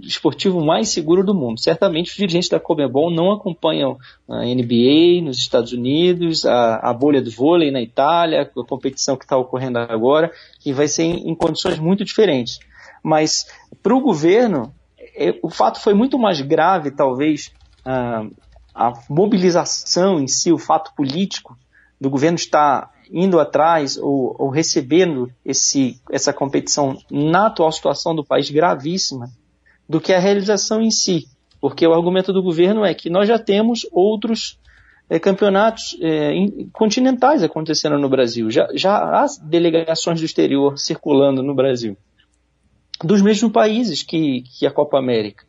esportivo 0.00 0.64
mais 0.64 0.88
seguro 0.88 1.24
do 1.24 1.34
mundo. 1.34 1.60
Certamente 1.60 2.10
os 2.10 2.16
dirigentes 2.16 2.48
da 2.48 2.60
Comebol 2.60 3.10
não 3.10 3.32
acompanham 3.32 3.98
a 4.28 4.44
NBA 4.44 5.20
nos 5.24 5.38
Estados 5.38 5.72
Unidos, 5.72 6.46
a, 6.46 6.76
a 6.76 6.92
bolha 6.92 7.20
do 7.20 7.30
vôlei 7.30 7.72
na 7.72 7.82
Itália, 7.82 8.42
a 8.42 8.64
competição 8.64 9.16
que 9.16 9.24
está 9.24 9.36
ocorrendo 9.36 9.78
agora, 9.78 10.32
que 10.60 10.72
vai 10.72 10.86
ser 10.86 11.02
em, 11.02 11.28
em 11.30 11.34
condições 11.34 11.80
muito 11.80 12.04
diferentes. 12.04 12.60
Mas 13.02 13.46
para 13.82 13.96
o 13.96 14.00
governo, 14.00 14.72
é, 15.16 15.36
o 15.42 15.50
fato 15.50 15.80
foi 15.80 15.92
muito 15.92 16.16
mais 16.20 16.40
grave, 16.40 16.92
talvez, 16.92 17.52
a, 17.84 18.24
a 18.72 18.92
mobilização 19.10 20.20
em 20.20 20.28
si, 20.28 20.52
o 20.52 20.58
fato 20.58 20.94
político 20.94 21.58
do 22.00 22.08
governo 22.08 22.36
estar 22.36 22.93
indo 23.14 23.38
atrás 23.38 23.96
ou, 23.96 24.34
ou 24.36 24.50
recebendo 24.50 25.30
esse, 25.44 26.00
essa 26.10 26.32
competição 26.32 26.98
na 27.08 27.46
atual 27.46 27.70
situação 27.70 28.12
do 28.12 28.24
país 28.24 28.50
gravíssima, 28.50 29.30
do 29.88 30.00
que 30.00 30.12
a 30.12 30.18
realização 30.18 30.82
em 30.82 30.90
si. 30.90 31.28
porque 31.60 31.86
o 31.86 31.94
argumento 31.94 32.32
do 32.32 32.42
governo 32.42 32.84
é 32.84 32.92
que 32.92 33.08
nós 33.08 33.28
já 33.28 33.38
temos 33.38 33.86
outros 33.92 34.58
é, 35.08 35.20
campeonatos 35.20 35.96
é, 36.00 36.32
continentais 36.72 37.44
acontecendo 37.44 37.96
no 37.98 38.08
Brasil, 38.08 38.50
já, 38.50 38.66
já 38.74 38.96
há 38.96 39.26
delegações 39.42 40.18
do 40.18 40.26
exterior 40.26 40.76
circulando 40.76 41.40
no 41.40 41.54
Brasil, 41.54 41.96
dos 43.04 43.22
mesmos 43.22 43.52
países 43.52 44.02
que, 44.02 44.42
que 44.42 44.66
a 44.66 44.72
Copa 44.72 44.98
América. 44.98 45.46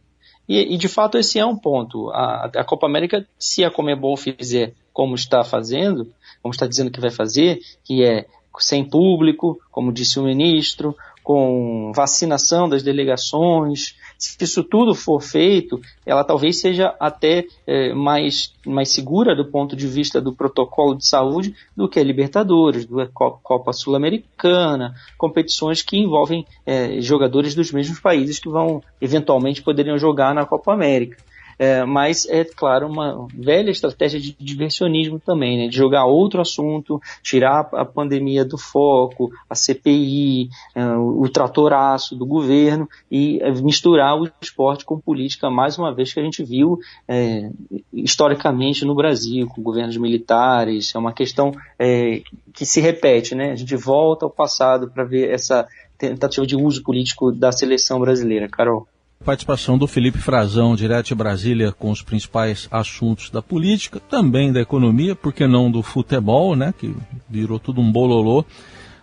E, 0.47 0.75
e, 0.75 0.77
de 0.77 0.87
fato 0.87 1.17
esse 1.17 1.39
é 1.39 1.45
um 1.45 1.57
ponto. 1.57 2.11
A, 2.11 2.45
a 2.57 2.63
Copa 2.63 2.85
América, 2.85 3.27
se 3.39 3.63
a 3.63 3.71
Comebol 3.71 4.15
fizer 4.15 4.75
como 4.95 5.13
está 5.13 5.43
fazendo, 5.43 6.07
como 6.41 6.53
está 6.53 6.65
dizendo 6.65 6.89
que 6.89 7.01
vai 7.01 7.11
fazer, 7.11 7.59
que 7.83 8.01
é 8.01 8.25
sem 8.57 8.81
público, 8.81 9.59
como 9.69 9.91
disse 9.91 10.17
o 10.17 10.23
ministro, 10.23 10.95
com 11.21 11.91
vacinação 11.93 12.69
das 12.69 12.81
delegações, 12.81 13.97
se 14.17 14.37
isso 14.39 14.63
tudo 14.63 14.95
for 14.95 15.21
feito, 15.21 15.81
ela 16.05 16.23
talvez 16.23 16.61
seja 16.61 16.95
até 16.97 17.45
é, 17.67 17.93
mais, 17.93 18.53
mais 18.65 18.89
segura 18.89 19.35
do 19.35 19.43
ponto 19.43 19.75
de 19.75 19.85
vista 19.85 20.21
do 20.21 20.33
protocolo 20.33 20.95
de 20.95 21.05
saúde 21.05 21.53
do 21.75 21.89
que 21.89 21.99
a 21.99 22.03
Libertadores, 22.03 22.85
do 22.85 23.05
Copa 23.09 23.73
Sul-Americana, 23.73 24.95
competições 25.17 25.81
que 25.81 25.97
envolvem 25.97 26.45
é, 26.65 27.01
jogadores 27.01 27.53
dos 27.53 27.69
mesmos 27.69 27.99
países 27.99 28.39
que 28.39 28.47
vão 28.47 28.81
eventualmente 29.01 29.61
poderiam 29.61 29.97
jogar 29.97 30.33
na 30.33 30.45
Copa 30.45 30.71
América. 30.71 31.17
É, 31.57 31.83
mas 31.85 32.27
é, 32.29 32.43
claro, 32.43 32.87
uma 32.87 33.27
velha 33.33 33.69
estratégia 33.69 34.19
de 34.19 34.35
diversionismo 34.39 35.19
também, 35.19 35.57
né, 35.57 35.67
de 35.67 35.75
jogar 35.75 36.05
outro 36.05 36.41
assunto, 36.41 37.01
tirar 37.23 37.69
a 37.73 37.85
pandemia 37.85 38.43
do 38.43 38.57
foco, 38.57 39.31
a 39.49 39.55
CPI, 39.55 40.49
é, 40.75 40.85
o 40.95 41.27
tratoraço 41.29 42.15
do 42.15 42.25
governo 42.25 42.87
e 43.09 43.39
é, 43.41 43.51
misturar 43.51 44.19
o 44.19 44.29
esporte 44.41 44.85
com 44.85 44.99
política, 44.99 45.49
mais 45.49 45.77
uma 45.77 45.93
vez 45.93 46.13
que 46.13 46.19
a 46.19 46.23
gente 46.23 46.43
viu 46.43 46.79
é, 47.07 47.49
historicamente 47.93 48.85
no 48.85 48.95
Brasil, 48.95 49.47
com 49.47 49.61
governos 49.61 49.97
militares, 49.97 50.93
é 50.93 50.97
uma 50.99 51.13
questão 51.13 51.51
é, 51.79 52.21
que 52.53 52.65
se 52.65 52.81
repete, 52.81 53.35
né, 53.35 53.51
a 53.51 53.55
gente 53.55 53.75
volta 53.75 54.25
ao 54.25 54.31
passado 54.31 54.89
para 54.89 55.03
ver 55.03 55.29
essa 55.31 55.67
tentativa 55.97 56.45
de 56.45 56.55
uso 56.55 56.83
político 56.83 57.31
da 57.31 57.51
seleção 57.51 57.99
brasileira. 57.99 58.49
Carol. 58.49 58.87
Participação 59.25 59.75
do 59.75 59.87
Felipe 59.87 60.19
Frazão, 60.19 60.75
direto 60.75 61.07
de 61.07 61.15
Brasília, 61.15 61.71
com 61.71 61.89
os 61.89 62.03
principais 62.03 62.67
assuntos 62.69 63.31
da 63.31 63.41
política, 63.41 63.99
também 63.99 64.53
da 64.53 64.61
economia, 64.61 65.15
por 65.15 65.33
que 65.33 65.47
não 65.47 65.71
do 65.71 65.81
futebol, 65.81 66.55
né, 66.55 66.71
que 66.77 66.95
virou 67.27 67.57
tudo 67.57 67.81
um 67.81 67.91
bololô. 67.91 68.45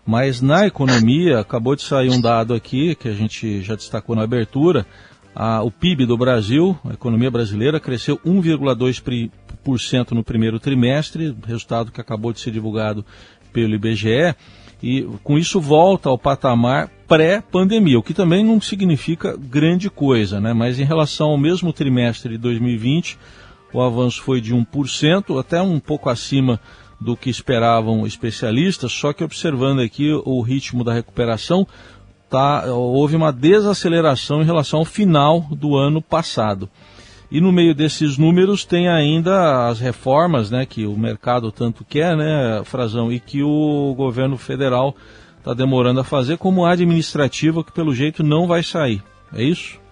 Mas 0.07 0.41
na 0.41 0.65
economia, 0.65 1.41
acabou 1.41 1.75
de 1.75 1.83
sair 1.83 2.09
um 2.09 2.21
dado 2.21 2.55
aqui, 2.55 2.95
que 2.95 3.09
a 3.09 3.13
gente 3.13 3.63
já 3.63 3.75
destacou 3.75 4.15
na 4.15 4.23
abertura, 4.23 4.87
a, 5.35 5.61
o 5.61 5.73
PIB 5.73 6.07
do 6.07 6.17
Brasil, 6.17 6.79
a 6.89 6.93
economia 6.93 7.31
brasileira, 7.31 7.81
cresceu 7.81 8.17
1,2% 8.19 10.13
no 10.13 10.23
primeiro 10.23 10.61
trimestre, 10.61 11.37
resultado 11.45 11.91
que 11.91 12.01
acabou 12.01 12.33
de 12.33 12.39
ser 12.39 12.53
divulgado 12.53 13.05
pelo 13.53 13.75
IBGE 13.75 14.37
e 14.83 15.03
com 15.23 15.37
isso 15.37 15.61
volta 15.61 16.09
ao 16.09 16.19
patamar 16.19 16.91
pré-pandemia, 17.13 17.99
o 17.99 18.03
que 18.03 18.15
também 18.15 18.43
não 18.43 18.59
significa 18.59 19.37
grande 19.37 19.91
coisa, 19.91 20.41
né? 20.41 20.55
Mas 20.55 20.81
em 20.81 20.85
relação 20.85 21.29
ao 21.29 21.37
mesmo 21.37 21.71
trimestre 21.71 22.31
de 22.31 22.39
2020, 22.39 23.19
o 23.71 23.83
avanço 23.83 24.23
foi 24.23 24.41
de 24.41 24.55
1%, 24.55 25.39
até 25.39 25.61
um 25.61 25.79
pouco 25.79 26.09
acima 26.09 26.59
do 26.99 27.15
que 27.15 27.29
esperavam 27.29 28.07
especialistas, 28.07 28.93
só 28.93 29.13
que 29.13 29.23
observando 29.23 29.81
aqui 29.81 30.11
o 30.25 30.41
ritmo 30.41 30.83
da 30.83 30.95
recuperação, 30.95 31.67
tá, 32.31 32.65
houve 32.73 33.15
uma 33.15 33.31
desaceleração 33.31 34.41
em 34.41 34.47
relação 34.47 34.79
ao 34.79 34.87
final 34.87 35.43
do 35.51 35.77
ano 35.77 36.01
passado. 36.01 36.67
E 37.31 37.43
no 37.43 37.53
meio 37.53 37.75
desses 37.75 38.17
números 38.17 38.65
tem 38.65 38.89
ainda 38.89 39.69
as 39.69 39.79
reformas, 39.81 40.51
né, 40.51 40.65
que 40.65 40.87
o 40.87 40.97
mercado 40.97 41.53
tanto 41.53 41.85
quer, 41.85 42.17
né, 42.17 42.63
Frazão, 42.65 43.13
e 43.13 43.21
que 43.21 43.43
o 43.43 43.93
governo 43.95 44.39
federal 44.39 44.97
está 45.43 45.53
demorando 45.53 46.01
a 46.01 46.05
fazer, 46.05 46.39
como 46.39 46.65
a 46.65 46.73
administrativa, 46.73 47.65
que 47.65 47.73
pelo 47.73 47.93
jeito 47.93 48.23
não 48.23 48.47
vai 48.47 48.63
sair. 48.63 49.03
É 49.35 49.43
isso? 49.43 49.83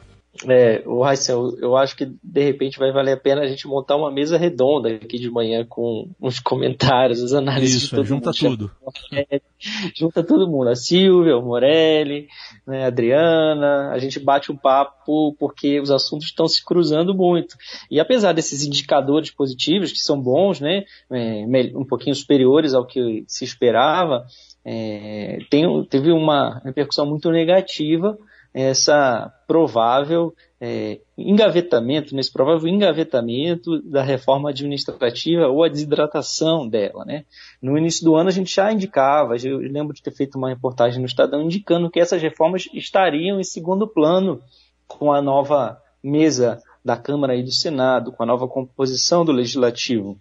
É, 0.48 0.82
o 0.86 1.02
Raíssa, 1.02 1.32
eu 1.32 1.76
acho 1.76 1.96
que 1.96 2.06
de 2.22 2.42
repente 2.42 2.78
vai 2.78 2.92
valer 2.92 3.12
a 3.12 3.16
pena 3.16 3.42
a 3.42 3.46
gente 3.46 3.66
montar 3.66 3.96
uma 3.96 4.12
mesa 4.12 4.38
redonda 4.38 4.88
aqui 4.88 5.18
de 5.18 5.28
manhã 5.28 5.66
com 5.68 6.08
uns 6.20 6.38
comentários, 6.38 7.22
as 7.22 7.32
análises 7.32 7.82
Isso, 7.82 7.90
de 7.90 7.96
todo 7.96 8.06
junta 8.06 8.30
mundo. 8.40 8.70
tudo. 8.70 8.70
É, 9.12 9.40
junta 9.94 10.22
todo 10.22 10.48
mundo, 10.48 10.68
a 10.70 10.76
Silvia, 10.76 11.36
o 11.36 11.42
Morelli, 11.42 12.28
né, 12.66 12.84
a 12.84 12.86
Adriana, 12.86 13.90
a 13.90 13.98
gente 13.98 14.20
bate 14.20 14.52
um 14.52 14.56
papo 14.56 15.34
porque 15.38 15.80
os 15.80 15.90
assuntos 15.90 16.28
estão 16.28 16.46
se 16.46 16.64
cruzando 16.64 17.12
muito. 17.12 17.56
E 17.90 18.00
apesar 18.00 18.32
desses 18.32 18.64
indicadores 18.64 19.30
positivos, 19.30 19.92
que 19.92 19.98
são 19.98 20.18
bons, 20.18 20.60
né, 20.60 20.84
é, 21.10 21.44
um 21.74 21.84
pouquinho 21.84 22.14
superiores 22.14 22.72
ao 22.72 22.86
que 22.86 23.24
se 23.26 23.44
esperava, 23.44 24.24
é, 24.64 25.38
tem, 25.50 25.84
teve 25.84 26.12
uma 26.12 26.60
repercussão 26.64 27.06
muito 27.06 27.30
negativa 27.30 28.18
essa 28.52 29.32
provável 29.46 30.34
é, 30.60 31.00
engavetamento, 31.16 32.14
nesse 32.14 32.32
provável 32.32 32.68
engavetamento 32.68 33.80
da 33.82 34.02
reforma 34.02 34.50
administrativa 34.50 35.46
ou 35.46 35.62
a 35.62 35.68
desidratação 35.68 36.68
dela. 36.68 37.04
Né? 37.04 37.24
No 37.62 37.78
início 37.78 38.04
do 38.04 38.16
ano 38.16 38.28
a 38.28 38.32
gente 38.32 38.54
já 38.54 38.72
indicava, 38.72 39.36
eu 39.42 39.58
lembro 39.58 39.94
de 39.94 40.02
ter 40.02 40.12
feito 40.12 40.36
uma 40.36 40.48
reportagem 40.48 40.98
no 41.00 41.06
Estadão 41.06 41.42
indicando 41.42 41.90
que 41.90 42.00
essas 42.00 42.20
reformas 42.20 42.68
estariam 42.74 43.38
em 43.38 43.44
segundo 43.44 43.86
plano 43.86 44.42
com 44.86 45.12
a 45.12 45.22
nova 45.22 45.80
mesa 46.02 46.60
da 46.84 46.96
Câmara 46.96 47.36
e 47.36 47.42
do 47.42 47.52
Senado, 47.52 48.10
com 48.10 48.22
a 48.22 48.26
nova 48.26 48.48
composição 48.48 49.24
do 49.24 49.32
Legislativo. 49.32 50.18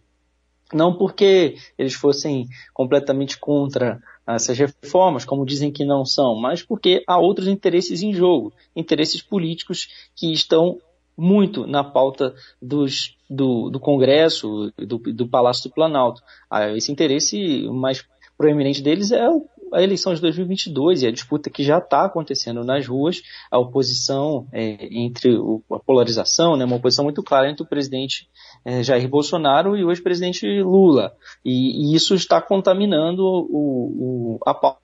Não 0.72 0.96
porque 0.96 1.56
eles 1.78 1.96
fossem 1.96 2.48
completamente 2.74 3.40
contra 3.40 4.00
essas 4.36 4.58
reformas, 4.58 5.26
como 5.26 5.46
dizem 5.46 5.72
que 5.72 5.86
não 5.86 6.06
são, 6.06 6.36
mas 6.36 6.62
porque 6.62 7.04
há 7.08 7.18
outros 7.18 7.48
interesses 7.48 8.02
em 8.02 8.14
jogo, 8.14 8.54
interesses 8.76 9.22
políticos 9.22 9.88
que 10.16 10.32
estão 10.32 10.80
muito 11.18 11.68
na 11.68 11.84
pauta 11.84 12.34
dos, 12.62 13.18
do, 13.30 13.70
do 13.70 13.80
Congresso, 13.80 14.72
do, 14.78 14.98
do 14.98 15.28
Palácio 15.28 15.70
do 15.70 15.74
Planalto. 15.74 16.22
Ah, 16.50 16.70
esse 16.72 16.92
interesse 16.92 17.68
mais 17.70 18.06
proeminente 18.38 18.82
deles 18.82 19.12
é 19.12 19.28
a 19.74 19.82
eleição 19.82 20.14
de 20.14 20.22
2022 20.22 21.04
e 21.04 21.08
a 21.08 21.12
disputa 21.12 21.50
que 21.50 21.64
já 21.64 21.78
está 21.78 22.06
acontecendo 22.06 22.64
nas 22.64 22.88
ruas, 22.88 23.22
a 23.52 23.58
oposição 23.58 24.48
é, 24.52 24.88
entre 24.92 25.38
o, 25.38 25.62
a 25.72 25.80
polarização, 25.80 26.56
né, 26.56 26.66
uma 26.66 26.78
oposição 26.78 27.06
muito 27.06 27.24
clara 27.24 27.50
entre 27.50 27.64
o 27.64 27.68
presidente 27.68 28.28
é, 28.66 28.84
Jair 28.84 29.08
Bolsonaro 29.08 29.78
e 29.78 29.84
o 29.84 29.92
ex-presidente 29.92 30.46
Lula. 30.62 31.14
E, 31.44 31.92
e, 31.92 31.96
isso 31.96 32.16
está 32.16 32.42
contaminando 32.42 33.24
o, 33.24 34.38
o, 34.38 34.40
a 34.46 34.54
pauta 34.54 34.80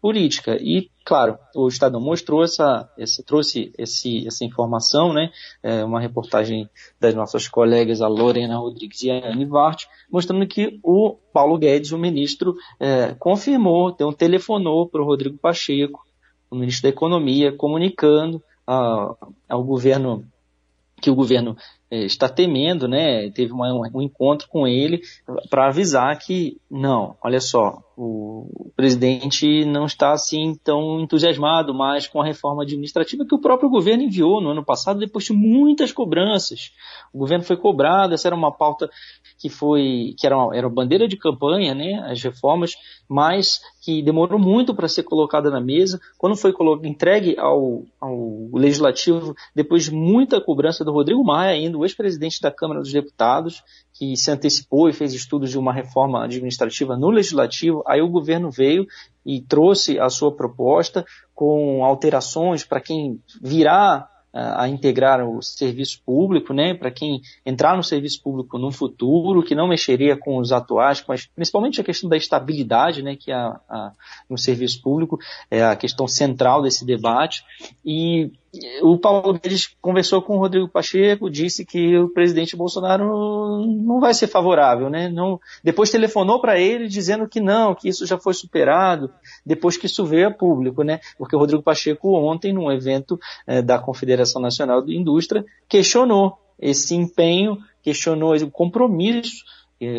política. 0.00 0.56
E, 0.60 0.88
claro, 1.04 1.38
o 1.54 1.68
Estadão 1.68 2.00
mostrou 2.00 2.42
essa, 2.42 2.88
essa 2.98 3.22
trouxe 3.24 3.72
esse, 3.76 4.26
essa 4.26 4.44
informação, 4.44 5.12
né? 5.12 5.30
É 5.62 5.84
uma 5.84 6.00
reportagem 6.00 6.68
das 7.00 7.14
nossas 7.14 7.48
colegas, 7.48 8.00
a 8.00 8.08
Lorena 8.08 8.58
Rodrigues 8.58 9.02
e 9.02 9.10
a 9.10 9.30
Anne 9.30 9.44
Vart, 9.44 9.84
mostrando 10.10 10.46
que 10.46 10.78
o 10.82 11.16
Paulo 11.32 11.58
Guedes, 11.58 11.92
o 11.92 11.98
ministro, 11.98 12.54
é, 12.78 13.14
confirmou, 13.18 13.90
então 13.90 14.12
telefonou 14.12 14.88
para 14.88 15.02
o 15.02 15.06
Rodrigo 15.06 15.38
Pacheco, 15.38 16.04
o 16.50 16.56
ministro 16.56 16.84
da 16.84 16.88
Economia, 16.90 17.52
comunicando 17.52 18.42
a, 18.66 19.14
ao 19.48 19.64
governo 19.64 20.24
que 21.00 21.10
o 21.10 21.14
governo 21.16 21.56
está 21.92 22.28
temendo, 22.28 22.88
né? 22.88 23.30
Teve 23.30 23.52
uma, 23.52 23.70
um 23.94 24.00
encontro 24.00 24.48
com 24.48 24.66
ele 24.66 25.02
para 25.50 25.68
avisar 25.68 26.18
que 26.18 26.56
não, 26.70 27.14
olha 27.22 27.40
só, 27.40 27.82
o 27.96 28.70
presidente 28.74 29.64
não 29.66 29.84
está 29.84 30.12
assim 30.12 30.54
tão 30.64 31.00
entusiasmado 31.00 31.74
mais 31.74 32.08
com 32.08 32.22
a 32.22 32.24
reforma 32.24 32.62
administrativa 32.62 33.26
que 33.26 33.34
o 33.34 33.40
próprio 33.40 33.68
governo 33.68 34.04
enviou 34.04 34.40
no 34.40 34.50
ano 34.50 34.64
passado 34.64 34.98
depois 34.98 35.26
de 35.26 35.34
muitas 35.34 35.92
cobranças. 35.92 36.72
O 37.12 37.18
governo 37.18 37.44
foi 37.44 37.56
cobrado, 37.56 38.14
essa 38.14 38.28
era 38.28 38.34
uma 38.34 38.50
pauta 38.50 38.88
que 39.38 39.50
foi 39.50 40.14
que 40.18 40.26
era 40.26 40.36
uma, 40.36 40.56
era 40.56 40.66
uma 40.66 40.74
bandeira 40.74 41.06
de 41.06 41.16
campanha, 41.16 41.74
né? 41.74 42.02
As 42.10 42.22
reformas, 42.22 42.72
mas 43.08 43.60
que 43.82 44.00
demorou 44.00 44.38
muito 44.38 44.74
para 44.74 44.86
ser 44.86 45.02
colocada 45.02 45.50
na 45.50 45.60
mesa. 45.60 46.00
Quando 46.16 46.36
foi 46.36 46.54
entregue 46.84 47.36
ao, 47.36 47.82
ao 48.00 48.48
legislativo, 48.54 49.34
depois 49.54 49.84
de 49.84 49.90
muita 49.90 50.40
cobrança 50.40 50.84
do 50.84 50.92
Rodrigo 50.92 51.24
Maia, 51.24 51.50
ainda 51.50 51.76
o 51.76 51.84
ex-presidente 51.84 52.40
da 52.40 52.52
Câmara 52.52 52.80
dos 52.80 52.92
Deputados, 52.92 53.60
que 53.92 54.16
se 54.16 54.30
antecipou 54.30 54.88
e 54.88 54.92
fez 54.92 55.12
estudos 55.12 55.50
de 55.50 55.58
uma 55.58 55.72
reforma 55.72 56.24
administrativa 56.24 56.96
no 56.96 57.10
legislativo, 57.10 57.82
aí 57.84 58.00
o 58.00 58.08
governo 58.08 58.52
veio 58.52 58.86
e 59.26 59.40
trouxe 59.40 59.98
a 59.98 60.08
sua 60.08 60.32
proposta 60.32 61.04
com 61.34 61.84
alterações 61.84 62.64
para 62.64 62.80
quem 62.80 63.20
virá 63.42 64.08
a 64.32 64.68
integrar 64.68 65.22
o 65.28 65.42
serviço 65.42 66.00
público, 66.04 66.54
né, 66.54 66.74
para 66.74 66.90
quem 66.90 67.20
entrar 67.44 67.76
no 67.76 67.82
serviço 67.82 68.22
público 68.22 68.58
no 68.58 68.72
futuro, 68.72 69.42
que 69.42 69.54
não 69.54 69.68
mexeria 69.68 70.16
com 70.16 70.38
os 70.38 70.52
atuais, 70.52 71.04
mas 71.06 71.26
principalmente 71.26 71.80
a 71.80 71.84
questão 71.84 72.08
da 72.08 72.16
estabilidade, 72.16 73.02
né, 73.02 73.14
que 73.14 73.30
é 73.30 73.34
a, 73.34 73.60
a, 73.68 73.92
no 74.28 74.38
serviço 74.38 74.80
público 74.80 75.18
é 75.50 75.62
a 75.62 75.76
questão 75.76 76.08
central 76.08 76.62
desse 76.62 76.84
debate. 76.84 77.44
E 77.84 78.32
o 78.82 78.98
Paulo 78.98 79.32
Guedes 79.32 79.74
conversou 79.80 80.20
com 80.20 80.36
o 80.36 80.38
Rodrigo 80.38 80.68
Pacheco, 80.68 81.30
disse 81.30 81.64
que 81.64 81.96
o 81.96 82.10
presidente 82.10 82.54
Bolsonaro 82.54 83.66
não 83.66 83.98
vai 83.98 84.12
ser 84.12 84.26
favorável, 84.26 84.90
né? 84.90 85.08
Não, 85.08 85.40
depois 85.64 85.90
telefonou 85.90 86.38
para 86.38 86.60
ele 86.60 86.86
dizendo 86.86 87.26
que 87.26 87.40
não, 87.40 87.74
que 87.74 87.88
isso 87.88 88.04
já 88.04 88.18
foi 88.18 88.34
superado, 88.34 89.10
depois 89.44 89.78
que 89.78 89.86
isso 89.86 90.04
veio 90.04 90.28
a 90.28 90.30
público, 90.30 90.82
né? 90.82 91.00
Porque 91.16 91.34
o 91.34 91.38
Rodrigo 91.38 91.62
Pacheco 91.62 92.14
ontem, 92.14 92.52
num 92.52 92.70
evento 92.70 93.18
eh, 93.46 93.62
da 93.62 93.78
Confederação 93.78 94.42
Nacional 94.42 94.82
de 94.82 94.94
Indústria, 94.94 95.44
questionou 95.66 96.38
esse 96.60 96.94
empenho, 96.94 97.56
questionou 97.82 98.36
o 98.36 98.50
compromisso 98.50 99.44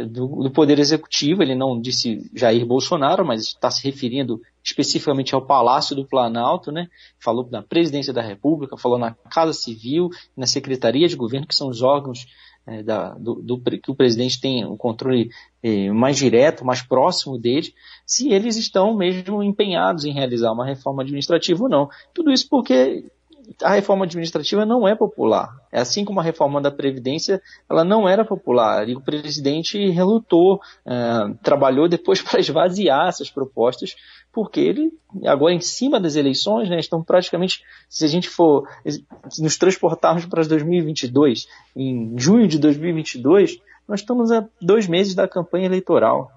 do, 0.06 0.28
do, 0.44 0.52
Poder 0.52 0.80
Executivo, 0.80 1.42
ele 1.44 1.56
não 1.56 1.80
disse 1.80 2.30
Jair 2.34 2.66
Bolsonaro, 2.66 3.26
mas 3.26 3.42
está 3.42 3.70
se 3.70 3.84
referindo 3.84 4.42
especificamente 4.64 5.36
ao 5.36 5.46
Palácio 5.46 5.96
do 5.96 6.06
Planalto, 6.06 6.72
né? 6.72 6.88
Falou 7.20 7.48
na 7.52 7.62
Presidência 7.62 8.14
da 8.14 8.22
República, 8.22 8.78
falou 8.78 8.98
na 8.98 9.14
Casa 9.30 9.52
Civil, 9.52 10.10
na 10.38 10.46
Secretaria 10.46 11.08
de 11.08 11.18
Governo, 11.18 11.48
que 11.48 11.56
são 11.56 11.68
os 11.68 11.82
órgãos 11.82 12.26
é, 12.66 12.82
da, 12.82 13.14
do, 13.16 13.36
do, 13.36 13.60
que 13.60 13.92
o 13.92 13.96
presidente 13.96 14.40
tem 14.40 14.64
o 14.64 14.78
controle 14.78 15.30
é, 15.62 15.92
mais 15.92 16.16
direto, 16.16 16.64
mais 16.64 16.82
próximo 16.82 17.38
dele, 17.38 17.74
se 18.06 18.32
eles 18.32 18.56
estão 18.56 18.96
mesmo 18.96 19.44
empenhados 19.44 20.06
em 20.06 20.14
realizar 20.14 20.54
uma 20.54 20.66
reforma 20.66 21.04
administrativa 21.04 21.62
ou 21.62 21.70
não. 21.70 21.90
Tudo 22.14 22.32
isso 22.32 22.48
porque 22.50 23.04
a 23.62 23.74
reforma 23.74 24.06
administrativa 24.06 24.66
não 24.66 24.88
é 24.88 24.96
popular. 24.96 25.50
É 25.72 25.80
assim 25.80 26.06
como 26.06 26.20
a 26.20 26.24
reforma 26.24 26.62
da 26.62 26.72
Previdência, 26.72 27.42
ela 27.70 27.84
não 27.84 28.08
era 28.08 28.26
popular. 28.26 28.88
E 28.88 28.96
o 28.96 29.02
presidente 29.02 29.90
relutou, 29.90 30.56
uh, 30.86 31.36
trabalhou 31.44 31.88
depois 31.88 32.22
para 32.24 32.40
esvaziar 32.40 33.08
essas 33.08 33.30
propostas, 33.30 33.96
porque 34.32 34.60
ele, 34.60 34.92
agora 35.26 35.54
em 35.54 35.60
cima 35.60 36.00
das 36.00 36.16
eleições, 36.16 36.70
né, 36.70 36.80
estão 36.80 37.04
praticamente, 37.04 37.62
se 37.88 38.04
a 38.04 38.08
gente 38.08 38.30
for 38.30 38.68
nos 39.40 39.58
transportarmos 39.58 40.26
para 40.26 40.44
2022, 40.44 41.48
em 41.76 42.14
junho 42.18 42.48
de 42.48 42.58
2022, 42.58 43.60
nós 43.88 44.00
estamos 44.00 44.32
a 44.32 44.48
dois 44.62 44.88
meses 44.88 45.14
da 45.14 45.28
campanha 45.28 45.66
eleitoral. 45.66 46.32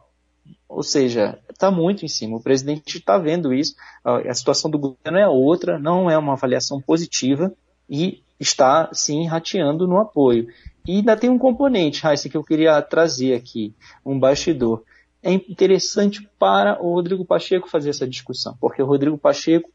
Ou 0.69 0.83
seja, 0.83 1.39
está 1.49 1.71
muito 1.71 2.05
em 2.05 2.09
cima. 2.09 2.37
O 2.37 2.43
presidente 2.43 2.99
está 2.99 3.19
vendo 3.19 3.55
isso. 3.55 3.75
A 4.05 4.35
situação 4.35 4.71
do 4.71 4.79
governo 4.79 5.19
é 5.19 5.29
outra, 5.29 5.79
não 5.79 6.11
é 6.11 6.19
uma 6.19 6.33
avaliação 6.33 6.81
positiva 6.81 7.53
e 7.89 8.23
está 8.39 8.91
sim 8.93 9.27
rateando 9.27 9.87
no 9.87 9.99
apoio. 9.99 10.49
E 10.87 10.97
ainda 10.97 11.17
tem 11.17 11.31
um 11.31 11.39
componente, 11.39 12.03
Raíssa, 12.03 12.29
que 12.29 12.37
eu 12.37 12.45
queria 12.45 12.81
trazer 12.83 13.35
aqui, 13.35 13.75
um 14.05 14.19
bastidor. 14.19 14.83
É 15.23 15.33
interessante 15.33 16.29
para 16.39 16.81
o 16.83 16.93
Rodrigo 16.93 17.25
Pacheco 17.25 17.69
fazer 17.69 17.91
essa 17.91 18.07
discussão, 18.07 18.57
porque 18.61 18.83
o 18.83 18.87
Rodrigo 18.87 19.19
Pacheco 19.19 19.71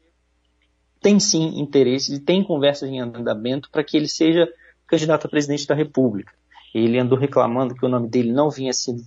tem 1.00 1.18
sim 1.18 1.60
interesse 1.60 2.14
e 2.14 2.20
tem 2.20 2.44
conversas 2.44 2.88
em 2.88 3.00
andamento 3.00 3.68
para 3.70 3.82
que 3.82 3.96
ele 3.96 4.08
seja 4.08 4.48
candidato 4.86 5.26
a 5.26 5.30
presidente 5.30 5.66
da 5.66 5.74
República. 5.74 6.32
Ele 6.74 6.98
andou 6.98 7.18
reclamando 7.18 7.74
que 7.74 7.84
o 7.84 7.88
nome 7.88 8.08
dele 8.08 8.32
não 8.32 8.48
vinha 8.48 8.72
sendo, 8.72 9.02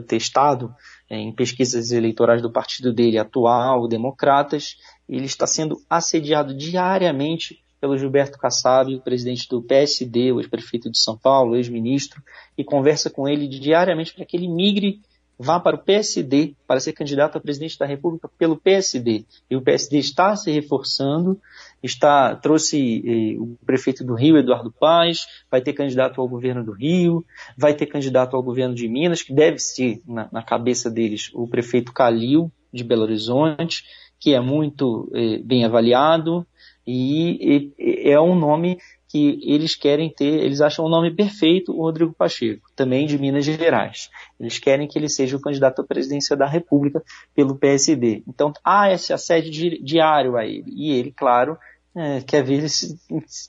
testado 0.00 0.74
em 1.08 1.32
pesquisas 1.32 1.90
eleitorais 1.90 2.42
do 2.42 2.50
partido 2.50 2.92
dele 2.92 3.18
atual, 3.18 3.86
Democratas, 3.86 4.76
ele 5.08 5.26
está 5.26 5.46
sendo 5.46 5.76
assediado 5.88 6.54
diariamente 6.54 7.62
pelo 7.80 7.96
Gilberto 7.96 8.38
Kassab, 8.38 8.94
o 8.94 9.00
presidente 9.00 9.48
do 9.48 9.62
PSD, 9.62 10.32
o 10.32 10.40
ex-prefeito 10.40 10.90
de 10.90 10.98
São 10.98 11.16
Paulo, 11.16 11.56
ex-ministro, 11.56 12.22
e 12.56 12.64
conversa 12.64 13.10
com 13.10 13.28
ele 13.28 13.46
diariamente 13.46 14.14
para 14.14 14.24
que 14.24 14.36
ele 14.36 14.48
migre 14.48 15.00
vá 15.38 15.60
para 15.60 15.76
o 15.76 15.78
PSD 15.78 16.54
para 16.66 16.80
ser 16.80 16.92
candidato 16.92 17.36
a 17.36 17.40
presidente 17.40 17.78
da 17.78 17.86
República 17.86 18.28
pelo 18.38 18.56
PSD. 18.56 19.24
E 19.50 19.56
o 19.56 19.62
PSD 19.62 19.98
está 19.98 20.34
se 20.34 20.50
reforçando, 20.50 21.40
está 21.82 22.34
trouxe 22.36 23.02
eh, 23.04 23.38
o 23.38 23.56
prefeito 23.64 24.04
do 24.04 24.14
Rio, 24.14 24.38
Eduardo 24.38 24.72
Paes, 24.72 25.26
vai 25.50 25.60
ter 25.60 25.74
candidato 25.74 26.20
ao 26.20 26.28
governo 26.28 26.64
do 26.64 26.72
Rio, 26.72 27.24
vai 27.56 27.74
ter 27.74 27.86
candidato 27.86 28.36
ao 28.36 28.42
governo 28.42 28.74
de 28.74 28.88
Minas, 28.88 29.22
que 29.22 29.34
deve 29.34 29.58
ser, 29.58 30.00
na, 30.06 30.28
na 30.32 30.42
cabeça 30.42 30.90
deles, 30.90 31.30
o 31.34 31.46
prefeito 31.46 31.92
Calil, 31.92 32.50
de 32.72 32.84
Belo 32.84 33.02
Horizonte, 33.02 33.84
que 34.18 34.34
é 34.34 34.40
muito 34.40 35.10
eh, 35.14 35.38
bem 35.38 35.64
avaliado, 35.64 36.46
e, 36.86 37.72
e 37.78 38.10
é 38.10 38.20
um 38.20 38.34
nome 38.34 38.78
que 39.08 39.38
eles 39.42 39.74
querem 39.74 40.10
ter, 40.10 40.44
eles 40.44 40.60
acham 40.60 40.84
o 40.84 40.88
nome 40.88 41.10
perfeito 41.10 41.72
o 41.72 41.82
Rodrigo 41.82 42.12
Pacheco, 42.12 42.68
também 42.74 43.06
de 43.06 43.18
Minas 43.18 43.44
Gerais. 43.44 44.10
Eles 44.38 44.58
querem 44.58 44.88
que 44.88 44.98
ele 44.98 45.08
seja 45.08 45.36
o 45.36 45.40
candidato 45.40 45.80
à 45.80 45.84
presidência 45.84 46.36
da 46.36 46.46
República 46.46 47.02
pelo 47.34 47.56
PSD. 47.56 48.22
Então 48.26 48.52
há 48.64 48.90
esse 48.92 49.12
assédio 49.12 49.82
diário 49.82 50.36
a 50.36 50.44
ele. 50.44 50.64
E 50.66 50.92
ele, 50.92 51.12
claro, 51.12 51.56
é, 51.94 52.20
quer 52.20 52.42
ver 52.42 52.68
se, 52.68 52.98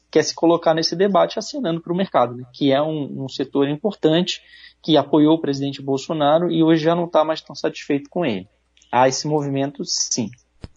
quer 0.10 0.24
se 0.24 0.34
colocar 0.34 0.74
nesse 0.74 0.96
debate 0.96 1.38
assinando 1.38 1.82
para 1.82 1.92
o 1.92 1.98
mercado, 1.98 2.36
né? 2.36 2.46
que 2.54 2.72
é 2.72 2.82
um, 2.82 3.26
um 3.26 3.30
setor 3.30 3.68
importante 3.68 4.42
que 4.82 4.96
apoiou 4.96 5.36
o 5.36 5.42
presidente 5.42 5.82
Bolsonaro 5.82 6.50
e 6.50 6.64
hoje 6.64 6.84
já 6.84 6.96
não 6.96 7.06
está 7.06 7.26
mais 7.26 7.42
tão 7.42 7.56
satisfeito 7.56 8.10
com 8.10 8.26
ele. 8.26 8.48
Há 8.90 9.08
esse 9.08 9.28
movimento, 9.28 9.84
sim. 9.84 10.30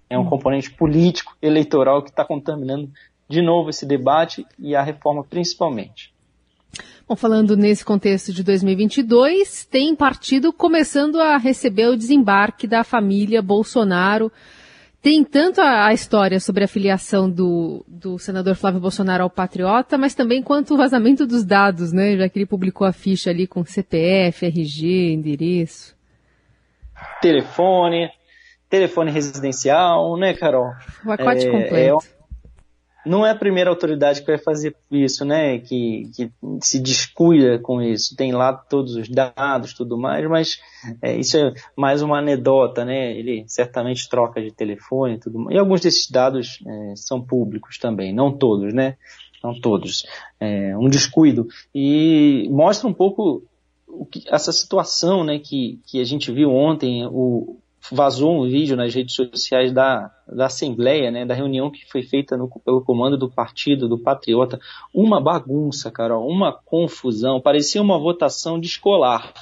É 0.08 0.18
um 0.18 0.24
componente 0.24 0.68
político, 0.72 1.36
eleitoral 1.40 2.02
que 2.02 2.10
está 2.10 2.24
contaminando 2.24 2.90
de 3.30 3.40
novo 3.40 3.70
esse 3.70 3.86
debate 3.86 4.44
e 4.58 4.74
a 4.74 4.82
reforma 4.82 5.22
principalmente. 5.22 6.12
Bom, 7.08 7.14
falando 7.14 7.56
nesse 7.56 7.84
contexto 7.84 8.32
de 8.32 8.42
2022, 8.42 9.64
tem 9.64 9.94
partido 9.94 10.52
começando 10.52 11.20
a 11.20 11.36
receber 11.36 11.86
o 11.86 11.96
desembarque 11.96 12.66
da 12.66 12.82
família 12.82 13.40
Bolsonaro. 13.40 14.32
Tem 15.00 15.22
tanto 15.24 15.60
a, 15.60 15.86
a 15.86 15.92
história 15.92 16.40
sobre 16.40 16.64
a 16.64 16.68
filiação 16.68 17.30
do, 17.30 17.84
do 17.86 18.18
senador 18.18 18.56
Flávio 18.56 18.80
Bolsonaro 18.80 19.22
ao 19.22 19.30
Patriota, 19.30 19.96
mas 19.96 20.12
também 20.12 20.42
quanto 20.42 20.74
o 20.74 20.76
vazamento 20.76 21.24
dos 21.24 21.44
dados, 21.44 21.92
né? 21.92 22.16
Já 22.16 22.28
que 22.28 22.36
ele 22.36 22.46
publicou 22.46 22.84
a 22.84 22.92
ficha 22.92 23.30
ali 23.30 23.46
com 23.46 23.64
CPF, 23.64 24.44
RG, 24.44 25.12
endereço. 25.12 25.96
Telefone, 27.22 28.10
telefone 28.68 29.10
residencial, 29.12 30.16
né, 30.16 30.34
Carol? 30.34 30.72
O 31.04 31.08
pacote 31.08 31.46
é, 31.46 31.50
completo. 31.50 32.06
É 32.16 32.19
não 33.04 33.24
é 33.24 33.30
a 33.30 33.34
primeira 33.34 33.70
autoridade 33.70 34.20
que 34.20 34.26
vai 34.26 34.38
fazer 34.38 34.76
isso, 34.90 35.24
né? 35.24 35.58
Que, 35.58 36.10
que 36.14 36.30
se 36.60 36.78
descuida 36.78 37.58
com 37.58 37.80
isso. 37.80 38.14
Tem 38.16 38.32
lá 38.32 38.52
todos 38.52 38.94
os 38.96 39.08
dados, 39.08 39.72
tudo 39.72 39.96
mais, 39.96 40.28
mas 40.28 40.60
é, 41.00 41.16
isso 41.16 41.36
é 41.36 41.52
mais 41.76 42.02
uma 42.02 42.18
anedota, 42.18 42.84
né? 42.84 43.16
Ele 43.16 43.44
certamente 43.46 44.08
troca 44.08 44.40
de 44.40 44.50
telefone, 44.50 45.18
tudo 45.18 45.38
mais. 45.38 45.56
E 45.56 45.58
alguns 45.58 45.80
desses 45.80 46.10
dados 46.10 46.58
é, 46.66 46.92
são 46.96 47.20
públicos 47.20 47.78
também, 47.78 48.12
não 48.12 48.32
todos, 48.32 48.74
né? 48.74 48.96
Não 49.42 49.58
todos. 49.58 50.04
É, 50.38 50.76
um 50.76 50.88
descuido 50.88 51.48
e 51.74 52.46
mostra 52.50 52.86
um 52.86 52.94
pouco 52.94 53.42
que, 54.10 54.24
essa 54.28 54.52
situação, 54.52 55.24
né? 55.24 55.38
Que, 55.38 55.80
que 55.86 56.00
a 56.00 56.04
gente 56.04 56.30
viu 56.30 56.50
ontem, 56.52 57.06
o 57.06 57.56
vazou 57.90 58.40
um 58.40 58.48
vídeo 58.48 58.76
nas 58.76 58.94
redes 58.94 59.14
sociais 59.14 59.72
da, 59.72 60.10
da 60.26 60.46
Assembleia, 60.46 61.10
né, 61.10 61.26
da 61.26 61.34
reunião 61.34 61.70
que 61.70 61.84
foi 61.90 62.02
feita 62.02 62.36
no, 62.36 62.48
pelo 62.64 62.82
comando 62.82 63.16
do 63.16 63.30
partido, 63.30 63.88
do 63.88 63.98
Patriota. 63.98 64.60
Uma 64.94 65.20
bagunça, 65.20 65.90
Carol, 65.90 66.28
uma 66.28 66.52
confusão. 66.52 67.40
Parecia 67.40 67.82
uma 67.82 67.98
votação 67.98 68.58
de 68.60 68.66
escolar. 68.66 69.32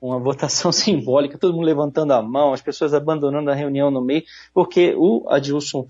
Uma 0.00 0.18
votação 0.18 0.70
simbólica, 0.72 1.38
todo 1.38 1.54
mundo 1.54 1.66
levantando 1.66 2.12
a 2.12 2.22
mão, 2.22 2.52
as 2.52 2.60
pessoas 2.60 2.94
abandonando 2.94 3.50
a 3.50 3.54
reunião 3.54 3.90
no 3.90 4.00
meio, 4.00 4.22
porque 4.54 4.94
o 4.96 5.26
Adilson 5.28 5.86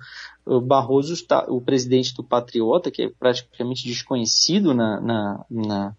Barroso 0.62 1.12
está, 1.12 1.44
o 1.48 1.60
presidente 1.60 2.14
do 2.14 2.24
Patriota, 2.24 2.90
que 2.90 3.02
é 3.02 3.10
praticamente 3.10 3.86
desconhecido 3.86 4.72
na, 4.72 4.98
na, 4.98 5.44
na, 5.50 5.96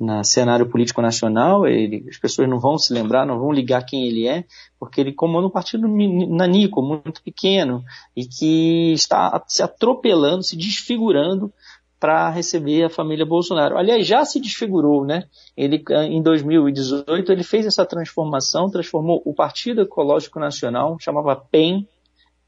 na, 0.00 0.24
cenário 0.24 0.70
político 0.70 1.02
nacional, 1.02 1.66
ele, 1.66 2.06
as 2.08 2.16
pessoas 2.16 2.48
não 2.48 2.58
vão 2.58 2.78
se 2.78 2.94
lembrar, 2.94 3.26
não 3.26 3.38
vão 3.38 3.52
ligar 3.52 3.84
quem 3.84 4.06
ele 4.06 4.26
é, 4.26 4.44
porque 4.78 5.02
ele 5.02 5.12
comanda 5.12 5.46
um 5.46 5.50
partido 5.50 5.86
nanico, 5.86 6.80
muito 6.80 7.22
pequeno, 7.22 7.84
e 8.16 8.24
que 8.24 8.92
está 8.94 9.42
se 9.46 9.62
atropelando, 9.62 10.42
se 10.42 10.56
desfigurando 10.56 11.52
para 12.00 12.30
receber 12.30 12.84
a 12.84 12.90
família 12.90 13.26
Bolsonaro. 13.26 13.76
Aliás, 13.76 14.06
já 14.06 14.24
se 14.24 14.40
desfigurou, 14.40 15.04
né? 15.04 15.24
Ele, 15.54 15.84
em 16.08 16.22
2018, 16.22 17.30
ele 17.30 17.44
fez 17.44 17.66
essa 17.66 17.84
transformação, 17.84 18.70
transformou 18.70 19.20
o 19.22 19.34
Partido 19.34 19.82
Ecológico 19.82 20.40
Nacional, 20.40 20.96
chamava 20.98 21.36
PEN, 21.36 21.86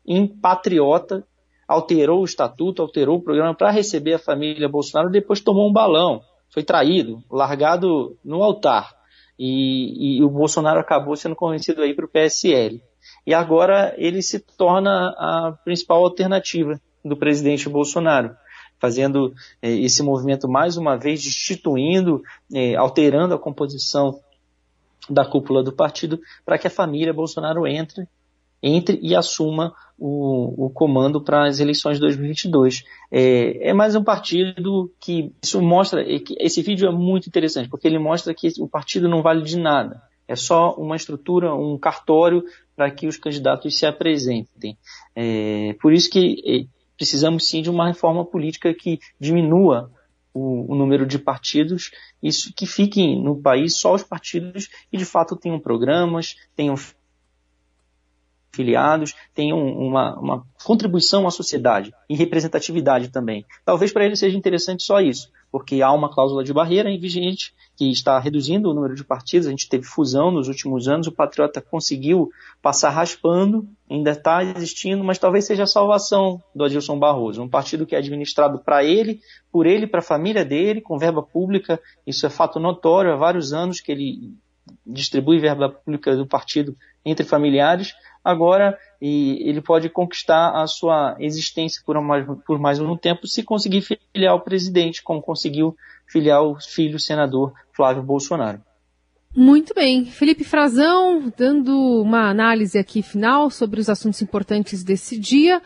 em 0.07 0.27
Patriota, 0.27 1.23
alterou 1.69 2.23
o 2.23 2.25
estatuto, 2.25 2.81
alterou 2.81 3.19
o 3.19 3.23
programa 3.23 3.55
para 3.55 3.71
receber 3.71 4.15
a 4.15 4.19
família 4.19 4.69
Bolsonaro, 4.69 5.11
depois 5.11 5.41
tomou 5.41 5.69
um 5.69 5.73
balão, 5.73 6.23
foi 6.49 6.63
traído, 6.63 7.23
largado 7.31 8.17
no 8.25 8.43
altar. 8.43 8.91
E, 9.39 10.19
e 10.19 10.25
o 10.25 10.31
Bolsonaro 10.31 10.81
acabou 10.81 11.15
sendo 11.15 11.37
convencido 11.37 11.83
aí 11.83 11.95
para 11.95 12.07
o 12.07 12.09
PSL. 12.09 12.83
E 13.27 13.35
agora 13.35 13.95
ele 13.99 14.23
se 14.23 14.41
torna 14.41 15.09
a 15.19 15.53
principal 15.65 16.05
alternativa 16.05 16.81
do 17.05 17.17
presidente 17.17 17.69
Bolsonaro, 17.69 18.35
fazendo 18.83 19.33
eh, 19.63 19.77
esse 19.77 20.03
movimento 20.03 20.49
mais 20.49 20.77
uma 20.77 20.97
vez, 20.97 21.23
destituindo, 21.23 22.21
eh, 22.53 22.75
alterando 22.75 23.33
a 23.33 23.39
composição 23.39 24.19
da 25.09 25.25
cúpula 25.25 25.63
do 25.63 25.73
partido 25.73 26.21
para 26.45 26.59
que 26.59 26.67
a 26.67 26.71
família 26.71 27.13
Bolsonaro 27.13 27.65
entre 27.65 28.09
entre 28.63 28.99
e 29.03 29.15
assuma 29.15 29.75
o, 29.99 30.67
o 30.67 30.71
comando 30.71 31.21
para 31.21 31.49
as 31.49 31.59
eleições 31.59 31.95
de 31.95 32.01
2022. 32.03 32.85
É, 33.11 33.71
é, 33.71 33.73
mais 33.73 33.97
um 33.97 34.05
partido 34.05 34.93
que 35.01 35.33
isso 35.43 35.61
mostra, 35.61 36.05
que 36.21 36.37
esse 36.39 36.63
vídeo 36.63 36.89
é 36.89 36.93
muito 36.93 37.27
interessante, 37.27 37.69
porque 37.69 37.89
ele 37.89 37.99
mostra 37.99 38.33
que 38.33 38.53
o 38.61 38.69
partido 38.69 39.09
não 39.09 39.21
vale 39.21 39.43
de 39.43 39.59
nada. 39.59 40.01
É 40.29 40.37
só 40.37 40.75
uma 40.75 40.95
estrutura, 40.95 41.53
um 41.53 41.77
cartório 41.77 42.45
para 42.77 42.91
que 42.91 43.07
os 43.07 43.17
candidatos 43.17 43.77
se 43.77 43.85
apresentem. 43.85 44.79
É, 45.15 45.75
por 45.81 45.93
isso 45.93 46.09
que 46.09 46.41
é, 46.47 46.72
precisamos 46.97 47.49
sim 47.49 47.63
de 47.63 47.71
uma 47.71 47.89
reforma 47.89 48.25
política 48.25 48.73
que 48.75 48.99
diminua 49.19 49.91
o, 50.33 50.73
o, 50.73 50.75
número 50.75 51.07
de 51.07 51.19
partidos, 51.19 51.91
isso 52.23 52.53
que 52.55 52.67
fiquem 52.67 53.23
no 53.23 53.41
país 53.41 53.77
só 53.77 53.95
os 53.95 54.03
partidos 54.03 54.69
que 54.91 54.97
de 54.97 55.05
fato 55.05 55.37
tenham 55.37 55.61
programas, 55.61 56.37
tenham 56.57 56.75
filiados, 58.55 59.15
tenham 59.35 59.59
uma, 59.59 60.19
uma 60.19 60.47
contribuição 60.65 61.27
à 61.27 61.31
sociedade 61.31 61.93
e 62.09 62.15
representatividade 62.15 63.09
também. 63.09 63.45
Talvez 63.65 63.93
para 63.93 64.05
ele 64.05 64.17
seja 64.17 64.37
interessante 64.37 64.83
só 64.83 65.01
isso, 65.01 65.31
porque 65.53 65.83
há 65.83 65.93
uma 65.93 66.09
cláusula 66.09 66.43
de 66.43 66.51
barreira 66.51 66.89
vigente 66.97 67.55
que 67.77 67.91
está 67.91 68.19
reduzindo 68.19 68.71
o 68.71 68.75
número 68.75 68.95
de 68.95 69.05
partidos. 69.05 69.47
A 69.47 69.51
gente 69.51 69.69
teve 69.69 69.85
fusão 69.85 70.31
nos 70.31 70.49
últimos 70.49 70.89
anos, 70.89 71.07
o 71.07 71.13
Patriota 71.13 71.61
conseguiu 71.61 72.31
passar 72.63 72.89
raspando, 72.89 73.69
ainda 73.89 74.13
está 74.13 74.43
existindo, 74.43 75.05
mas 75.05 75.19
talvez 75.19 75.45
seja 75.45 75.65
a 75.65 75.67
salvação 75.67 76.43
do 76.55 76.65
Adilson 76.65 76.99
Barroso. 76.99 77.43
Um 77.43 77.49
partido 77.49 77.85
que 77.85 77.95
é 77.95 77.99
administrado 77.99 78.61
para 78.61 78.83
ele, 78.83 79.21
por 79.53 79.67
ele, 79.67 79.87
para 79.87 80.01
a 80.01 80.03
família 80.03 80.43
dele, 80.43 80.81
com 80.81 80.99
verba 80.99 81.23
pública. 81.23 81.79
Isso 82.07 82.25
é 82.25 82.31
fato 82.31 82.59
notório 82.59 83.13
há 83.13 83.17
vários 83.17 83.53
anos 83.53 83.79
que 83.79 83.93
ele 83.93 84.33
distribui 84.87 85.39
verba 85.39 85.69
pública 85.69 86.17
do 86.17 86.27
partido 86.27 86.77
entre 87.05 87.25
familiares 87.25 87.95
agora 88.25 88.79
e 89.01 89.49
ele 89.49 89.61
pode 89.61 89.89
conquistar 89.89 90.51
a 90.51 90.67
sua 90.67 91.17
existência 91.19 91.83
por 91.85 92.01
mais, 92.01 92.27
por 92.47 92.59
mais 92.59 92.81
um 92.81 92.97
tempo 92.97 93.27
se 93.27 93.43
conseguir 93.43 93.83
filiar 93.83 94.35
o 94.35 94.41
presidente, 94.41 95.03
como 95.03 95.21
conseguiu 95.21 95.77
filiar 96.07 96.43
o 96.43 96.57
filho 96.61 96.99
senador 96.99 97.53
Flávio 97.73 98.03
Bolsonaro. 98.03 98.61
Muito 99.35 99.75
bem. 99.75 100.05
Felipe 100.05 100.45
Frazão, 100.45 101.33
dando 101.37 102.03
uma 102.03 102.29
análise 102.29 102.79
aqui 102.79 103.03
final 103.03 103.51
sobre 103.51 103.81
os 103.81 103.89
assuntos 103.89 104.21
importantes 104.21 104.85
desse 104.85 105.19
dia, 105.19 105.63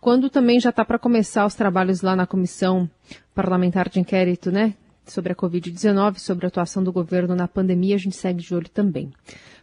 quando 0.00 0.30
também 0.30 0.58
já 0.58 0.70
está 0.70 0.84
para 0.84 0.98
começar 0.98 1.44
os 1.44 1.54
trabalhos 1.54 2.00
lá 2.00 2.16
na 2.16 2.26
Comissão 2.26 2.88
Parlamentar 3.34 3.90
de 3.90 4.00
Inquérito, 4.00 4.50
né? 4.50 4.74
Sobre 5.10 5.32
a 5.32 5.34
Covid-19, 5.34 6.18
sobre 6.18 6.46
a 6.46 6.48
atuação 6.48 6.84
do 6.84 6.92
governo 6.92 7.34
na 7.34 7.48
pandemia, 7.48 7.96
a 7.96 7.98
gente 7.98 8.14
segue 8.16 8.40
de 8.40 8.54
olho 8.54 8.68
também. 8.68 9.12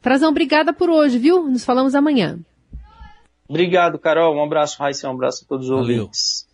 Frazão, 0.02 0.30
obrigada 0.30 0.74
por 0.74 0.90
hoje, 0.90 1.18
viu? 1.18 1.44
Nos 1.50 1.64
falamos 1.64 1.96
amanhã. 1.96 2.40
Obrigado, 3.48 3.98
Carol. 3.98 4.36
Um 4.36 4.44
abraço, 4.44 4.78
Raíssa. 4.78 5.08
Um 5.08 5.14
abraço 5.14 5.46
a 5.46 5.48
todos 5.48 5.70
os 5.70 5.72
Valeu. 5.72 6.00
ouvintes. 6.02 6.47